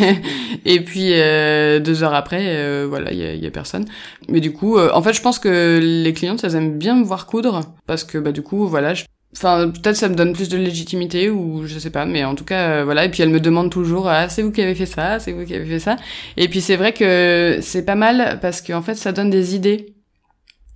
et 0.64 0.80
puis 0.80 1.10
deux 1.10 2.02
heures 2.02 2.14
après, 2.14 2.84
voilà, 2.86 3.12
il 3.12 3.18
y 3.18 3.25
a, 3.25 3.34
y 3.34 3.46
a, 3.46 3.50
personne. 3.52 3.84
Mais 4.28 4.40
du 4.40 4.52
coup, 4.52 4.80
en 4.80 5.02
fait, 5.02 5.12
je 5.12 5.22
pense 5.22 5.38
que 5.38 5.78
les 5.80 6.12
clientes 6.12 6.42
elles 6.42 6.56
aiment 6.56 6.76
bien 6.76 6.96
me 6.96 7.04
voir 7.04 7.26
coudre 7.26 7.60
parce 7.86 8.02
que 8.02 8.18
bah 8.18 8.32
du 8.32 8.42
coup, 8.42 8.66
voilà, 8.66 8.94
je 8.94 9.04
Enfin, 9.37 9.71
peut-être 9.71 9.97
ça 9.97 10.09
me 10.09 10.14
donne 10.14 10.33
plus 10.33 10.49
de 10.49 10.57
légitimité 10.57 11.28
ou 11.28 11.66
je 11.66 11.78
sais 11.78 11.90
pas, 11.90 12.07
mais 12.07 12.25
en 12.25 12.35
tout 12.35 12.45
cas, 12.45 12.71
euh, 12.71 12.85
voilà. 12.85 13.05
Et 13.05 13.11
puis 13.11 13.23
elle 13.23 13.28
me 13.28 13.40
demande 13.40 13.71
toujours, 13.71 14.09
ah, 14.09 14.28
c'est 14.31 14.43
vous 14.43 14.50
qui 14.50 14.62
avez 14.62 14.75
fait 14.75 14.87
ça, 14.87 15.21
c'est 15.21 15.33
vous 15.33 15.45
qui 15.45 15.55
avez 15.55 15.66
fait 15.66 15.78
ça. 15.78 15.97
Et 16.37 16.49
puis 16.49 16.61
c'est 16.61 16.76
vrai 16.76 16.93
que 16.93 17.59
c'est 17.61 17.85
pas 17.85 17.97
mal 17.97 18.38
parce 18.40 18.62
qu'en 18.62 18.83
fait, 18.83 18.95
ça 18.95 19.12
donne 19.12 19.31
des 19.31 19.55
idées. 19.55 19.97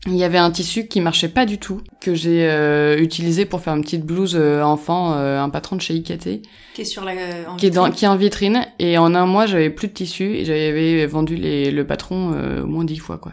Il 0.06 0.16
y 0.16 0.24
avait 0.24 0.38
un 0.38 0.50
tissu 0.50 0.86
qui 0.86 1.02
marchait 1.02 1.28
pas 1.28 1.44
du 1.44 1.58
tout, 1.58 1.82
que 2.00 2.14
j'ai 2.14 2.48
euh, 2.48 2.98
utilisé 2.98 3.44
pour 3.44 3.60
faire 3.60 3.74
une 3.74 3.82
petite 3.82 4.04
blouse 4.04 4.34
euh, 4.34 4.62
enfant, 4.62 5.12
euh, 5.12 5.38
un 5.38 5.50
patron 5.50 5.76
de 5.76 5.82
chez 5.82 5.94
IKT. 5.94 6.40
Qui 6.72 6.80
est 6.80 6.84
sur 6.84 7.04
la, 7.04 7.12
en 7.46 7.56
qui 7.56 7.66
est 7.66 7.70
dans, 7.70 7.90
qui 7.90 8.06
est 8.06 8.08
en 8.08 8.16
vitrine. 8.16 8.66
Et 8.78 8.96
en 8.96 9.14
un 9.14 9.26
mois, 9.26 9.44
j'avais 9.44 9.68
plus 9.68 9.88
de 9.88 9.92
tissu 9.92 10.36
et 10.36 10.46
j'avais 10.46 11.04
vendu 11.04 11.36
les, 11.36 11.70
le 11.70 11.86
patron 11.86 12.32
au 12.62 12.66
moins 12.66 12.84
dix 12.84 12.96
fois, 12.96 13.18
quoi. 13.18 13.32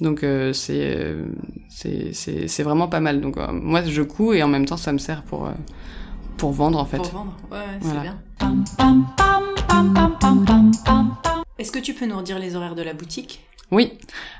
Donc 0.00 0.24
euh, 0.24 0.52
c'est 0.52 1.14
c'est 1.68 2.12
c'est 2.12 2.62
vraiment 2.62 2.88
pas 2.88 3.00
mal. 3.00 3.20
Donc 3.20 3.36
euh, 3.36 3.52
moi 3.52 3.82
je 3.84 4.02
couds 4.02 4.32
et 4.32 4.42
en 4.42 4.48
même 4.48 4.66
temps 4.66 4.76
ça 4.76 4.92
me 4.92 4.98
sert 4.98 5.22
pour 5.22 5.46
euh, 5.46 5.52
pour 6.36 6.52
vendre 6.52 6.78
en 6.78 6.84
fait. 6.84 6.96
Pour 6.96 7.10
vendre, 7.10 7.36
ouais, 7.50 7.58
ouais 7.58 7.78
c'est 7.82 8.00
bien. 8.00 8.18
Est-ce 11.58 11.70
que 11.72 11.78
tu 11.78 11.94
peux 11.94 12.06
nous 12.06 12.16
redire 12.16 12.38
les 12.38 12.56
horaires 12.56 12.74
de 12.74 12.82
la 12.82 12.94
boutique? 12.94 13.44
Oui. 13.70 13.92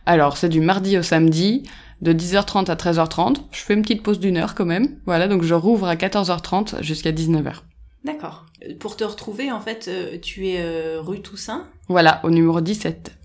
Alors 0.06 0.36
c'est 0.36 0.48
du 0.48 0.60
mardi 0.60 0.98
au 0.98 1.02
samedi 1.02 1.62
de 2.00 2.12
10h30 2.12 2.70
à 2.70 2.74
13h30. 2.74 3.36
Je 3.52 3.60
fais 3.60 3.74
une 3.74 3.82
petite 3.82 4.02
pause 4.02 4.18
d'une 4.18 4.36
heure 4.36 4.54
quand 4.54 4.66
même. 4.66 4.96
Voilà, 5.06 5.28
donc 5.28 5.42
je 5.42 5.54
rouvre 5.54 5.86
à 5.86 5.94
14h30 5.94 6.82
jusqu'à 6.82 7.12
19h. 7.12 7.60
D'accord. 8.04 8.46
Pour 8.80 8.96
te 8.96 9.04
retrouver, 9.04 9.52
en 9.52 9.60
fait, 9.60 9.88
tu 10.20 10.48
es 10.48 10.96
rue 10.98 11.22
Toussaint? 11.22 11.68
Voilà, 11.88 12.20
au 12.24 12.30
numéro 12.30 12.60
17. 12.60 13.16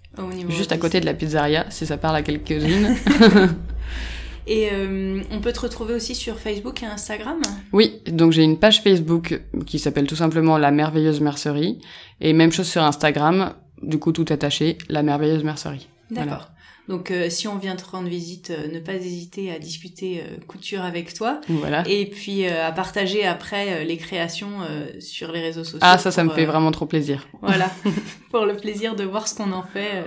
Juste 0.50 0.72
à 0.72 0.78
côté 0.78 1.00
de 1.00 1.06
la 1.06 1.14
pizzeria, 1.14 1.66
si 1.70 1.86
ça 1.86 1.98
parle 1.98 2.16
à 2.16 2.22
quelques-unes. 2.22 2.96
et 4.48 4.70
euh, 4.72 5.22
on 5.32 5.40
peut 5.40 5.54
te 5.54 5.60
retrouver 5.60 5.94
aussi 5.94 6.16
sur 6.16 6.40
Facebook 6.40 6.84
et 6.84 6.86
Instagram? 6.86 7.40
Oui, 7.74 8.02
donc 8.08 8.32
j'ai 8.32 8.44
une 8.44 8.58
page 8.58 8.82
Facebook 8.82 9.42
qui 9.66 9.80
s'appelle 9.80 10.08
tout 10.08 10.16
simplement 10.16 10.58
La 10.58 10.72
Merveilleuse 10.72 11.22
Mercerie. 11.22 11.80
Et 12.22 12.34
même 12.34 12.52
chose 12.52 12.68
sur 12.68 12.84
Instagram, 12.84 13.54
du 13.82 14.00
coup 14.00 14.12
tout 14.12 14.26
attaché, 14.30 14.78
La 14.90 15.04
Merveilleuse 15.04 15.44
Mercerie. 15.44 15.88
D'accord. 16.12 16.50
Donc 16.88 17.12
euh, 17.12 17.30
si 17.30 17.48
on 17.48 17.58
vient 17.58 17.76
te 17.76 17.86
rendre 17.86 18.08
visite, 18.08 18.52
euh, 18.52 18.72
ne 18.72 18.80
pas 18.80 18.94
hésiter 18.94 19.52
à 19.52 19.60
discuter 19.60 20.22
euh, 20.22 20.38
couture 20.48 20.84
avec 20.84 21.14
toi. 21.14 21.42
Voilà. 21.50 21.84
Et 21.88 22.06
puis 22.06 22.48
euh, 22.48 22.66
à 22.66 22.72
partager 22.72 23.26
après 23.26 23.74
euh, 23.74 23.84
les 23.84 23.98
créations 23.98 24.60
sur 25.00 25.32
les 25.32 25.42
réseaux 25.42 25.64
sociaux. 25.64 25.80
Ah 25.82 25.98
ça, 25.98 26.12
ça 26.12 26.24
me 26.24 26.30
fait 26.30 26.46
vraiment 26.46 26.72
trop 26.72 26.86
plaisir. 26.86 27.28
Voilà, 27.42 27.70
pour 28.32 28.46
le 28.46 28.56
plaisir 28.56 28.96
de 28.96 29.04
voir 29.04 29.28
ce 29.28 29.36
qu'on 29.36 29.52
en 29.52 29.64
fait 29.64 30.04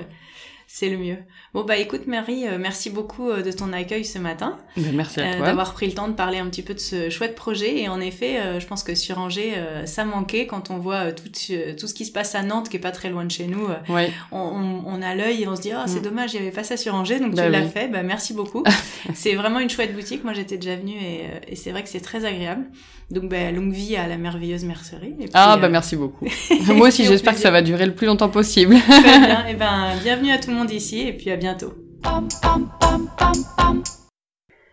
c'est 0.73 0.89
le 0.89 0.99
mieux. 0.99 1.17
Bon 1.53 1.65
bah 1.65 1.79
écoute 1.79 2.07
Marie, 2.07 2.47
euh, 2.47 2.57
merci 2.57 2.91
beaucoup 2.91 3.29
euh, 3.29 3.43
de 3.43 3.51
ton 3.51 3.73
accueil 3.73 4.05
ce 4.05 4.21
matin. 4.21 4.57
Ben, 4.77 4.95
merci 4.95 5.19
à 5.19 5.25
euh, 5.25 5.37
toi. 5.39 5.47
D'avoir 5.47 5.73
pris 5.75 5.87
le 5.87 5.95
temps 5.95 6.07
de 6.07 6.13
parler 6.13 6.39
un 6.39 6.47
petit 6.47 6.63
peu 6.63 6.75
de 6.75 6.79
ce 6.79 7.11
chouette 7.11 7.35
projet. 7.35 7.81
Et 7.81 7.89
en 7.89 8.01
effet, 8.01 8.39
je 8.61 8.67
pense 8.67 8.85
que 8.85 8.95
sur 8.95 9.19
Angers, 9.19 9.55
ça 9.87 10.05
manquait 10.05 10.47
quand 10.47 10.71
on 10.71 10.79
voit 10.79 11.11
tout, 11.11 11.29
tout 11.29 11.87
ce 11.89 11.95
qui 11.95 12.05
se 12.05 12.13
passe 12.13 12.37
à 12.37 12.43
Nantes, 12.43 12.69
qui 12.69 12.77
est 12.77 12.81
pas 12.81 12.93
très 12.93 13.11
loin 13.11 13.25
de 13.25 13.33
chez 13.33 13.49
nous. 13.49 13.67
Ouais. 13.89 14.13
On, 14.31 14.83
on, 14.87 15.03
a 15.03 15.17
l'œil 15.17 15.43
et 15.43 15.49
on 15.49 15.57
se 15.57 15.63
dit, 15.63 15.73
oh, 15.75 15.83
c'est 15.87 15.99
mm. 15.99 16.03
dommage, 16.03 16.35
il 16.35 16.37
n'y 16.41 16.47
avait 16.47 16.55
pas 16.55 16.63
ça 16.63 16.77
sur 16.77 16.95
Angers, 16.95 17.19
donc 17.19 17.35
tu 17.35 17.49
l'as 17.49 17.67
fait. 17.67 17.89
Bah 17.89 18.05
merci 18.05 18.33
beaucoup. 18.33 18.63
c'est 19.15 19.35
vraiment 19.35 19.59
une 19.59 19.71
chouette 19.71 19.93
boutique. 19.93 20.23
Moi 20.23 20.35
j'étais 20.35 20.57
déjà 20.57 20.77
venue 20.77 20.95
et, 20.95 21.25
et 21.49 21.57
c'est 21.57 21.73
vrai 21.73 21.83
que 21.83 21.89
c'est 21.89 22.01
très 22.01 22.25
agréable. 22.25 22.67
Donc, 23.11 23.29
bah, 23.29 23.51
longue 23.51 23.73
vie 23.73 23.97
à 23.97 24.07
la 24.07 24.17
merveilleuse 24.17 24.65
mercerie. 24.65 25.15
Et 25.19 25.25
puis, 25.25 25.31
ah, 25.35 25.57
bah, 25.57 25.69
merci 25.69 25.97
beaucoup. 25.97 26.29
Moi 26.69 26.89
aussi, 26.89 27.05
j'espère 27.05 27.35
que 27.35 27.41
ça 27.41 27.51
va 27.51 27.61
durer 27.61 27.85
le 27.85 27.93
plus 27.93 28.07
longtemps 28.07 28.29
possible. 28.29 28.77
Très 28.77 29.03
bien. 29.03 29.47
Et 29.51 29.55
ben, 29.55 29.97
bienvenue 30.01 30.31
à 30.31 30.39
tout 30.39 30.51
le 30.51 30.57
et 30.69 31.17
puis 31.17 31.31
à 31.31 31.37
bientôt. 31.37 31.73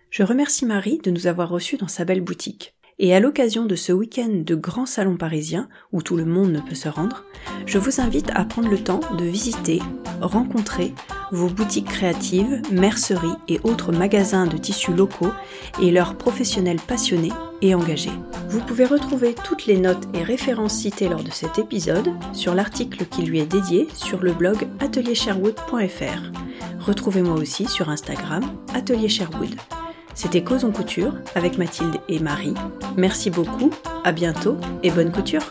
Je 0.10 0.23
remercie 0.23 0.65
Marie 0.65 1.00
de 1.04 1.12
nous 1.12 1.28
avoir 1.28 1.50
reçus 1.50 1.78
dans 1.78 1.88
sa 1.88 2.04
belle 2.04 2.21
boutique. 2.21 2.73
Et 3.00 3.13
à 3.13 3.19
l'occasion 3.19 3.65
de 3.65 3.76
ce 3.76 3.91
week-end 3.91 4.30
de 4.32 4.56
grand 4.56 4.88
salon 4.88 5.17
parisien, 5.17 5.69
où 5.91 6.02
tout 6.02 6.17
le 6.17 6.26
monde 6.26 6.52
ne 6.52 6.60
peut 6.60 6.76
se 6.76 6.89
rendre, 6.89 7.26
je 7.67 7.78
vous 7.78 8.02
invite 8.02 8.32
à 8.34 8.43
prendre 8.43 8.69
le 8.69 8.84
temps 8.84 9.02
de 9.17 9.26
visiter, 9.26 9.80
rencontrer 10.19 10.93
vos 11.31 11.47
boutiques 11.47 11.87
créatives, 11.87 12.61
merceries 12.71 13.35
et 13.47 13.59
autres 13.63 13.91
magasins 13.91 14.47
de 14.47 14.57
tissus 14.57 14.93
locaux 14.93 15.31
et 15.81 15.91
leurs 15.91 16.15
professionnels 16.15 16.79
passionnés 16.79 17.33
et 17.61 17.75
engagés. 17.75 18.11
Vous 18.49 18.59
pouvez 18.61 18.85
retrouver 18.85 19.33
toutes 19.33 19.65
les 19.65 19.77
notes 19.77 20.07
et 20.13 20.23
références 20.23 20.73
citées 20.73 21.09
lors 21.09 21.23
de 21.23 21.31
cet 21.31 21.59
épisode 21.59 22.11
sur 22.33 22.53
l'article 22.53 23.05
qui 23.05 23.23
lui 23.23 23.39
est 23.39 23.45
dédié 23.45 23.87
sur 23.93 24.21
le 24.21 24.33
blog 24.33 24.67
ateliersherwood.fr. 24.79 26.31
Retrouvez-moi 26.79 27.35
aussi 27.35 27.65
sur 27.67 27.89
Instagram, 27.89 28.43
Atelier 28.73 29.09
Sherwood. 29.09 29.55
C'était 30.13 30.43
Cause 30.43 30.65
en 30.65 30.71
couture 30.71 31.13
avec 31.35 31.57
Mathilde 31.57 31.97
et 32.09 32.19
Marie. 32.19 32.55
Merci 32.95 33.29
beaucoup, 33.29 33.69
à 34.03 34.11
bientôt 34.11 34.57
et 34.81 34.89
bonne 34.89 35.11
couture. 35.11 35.43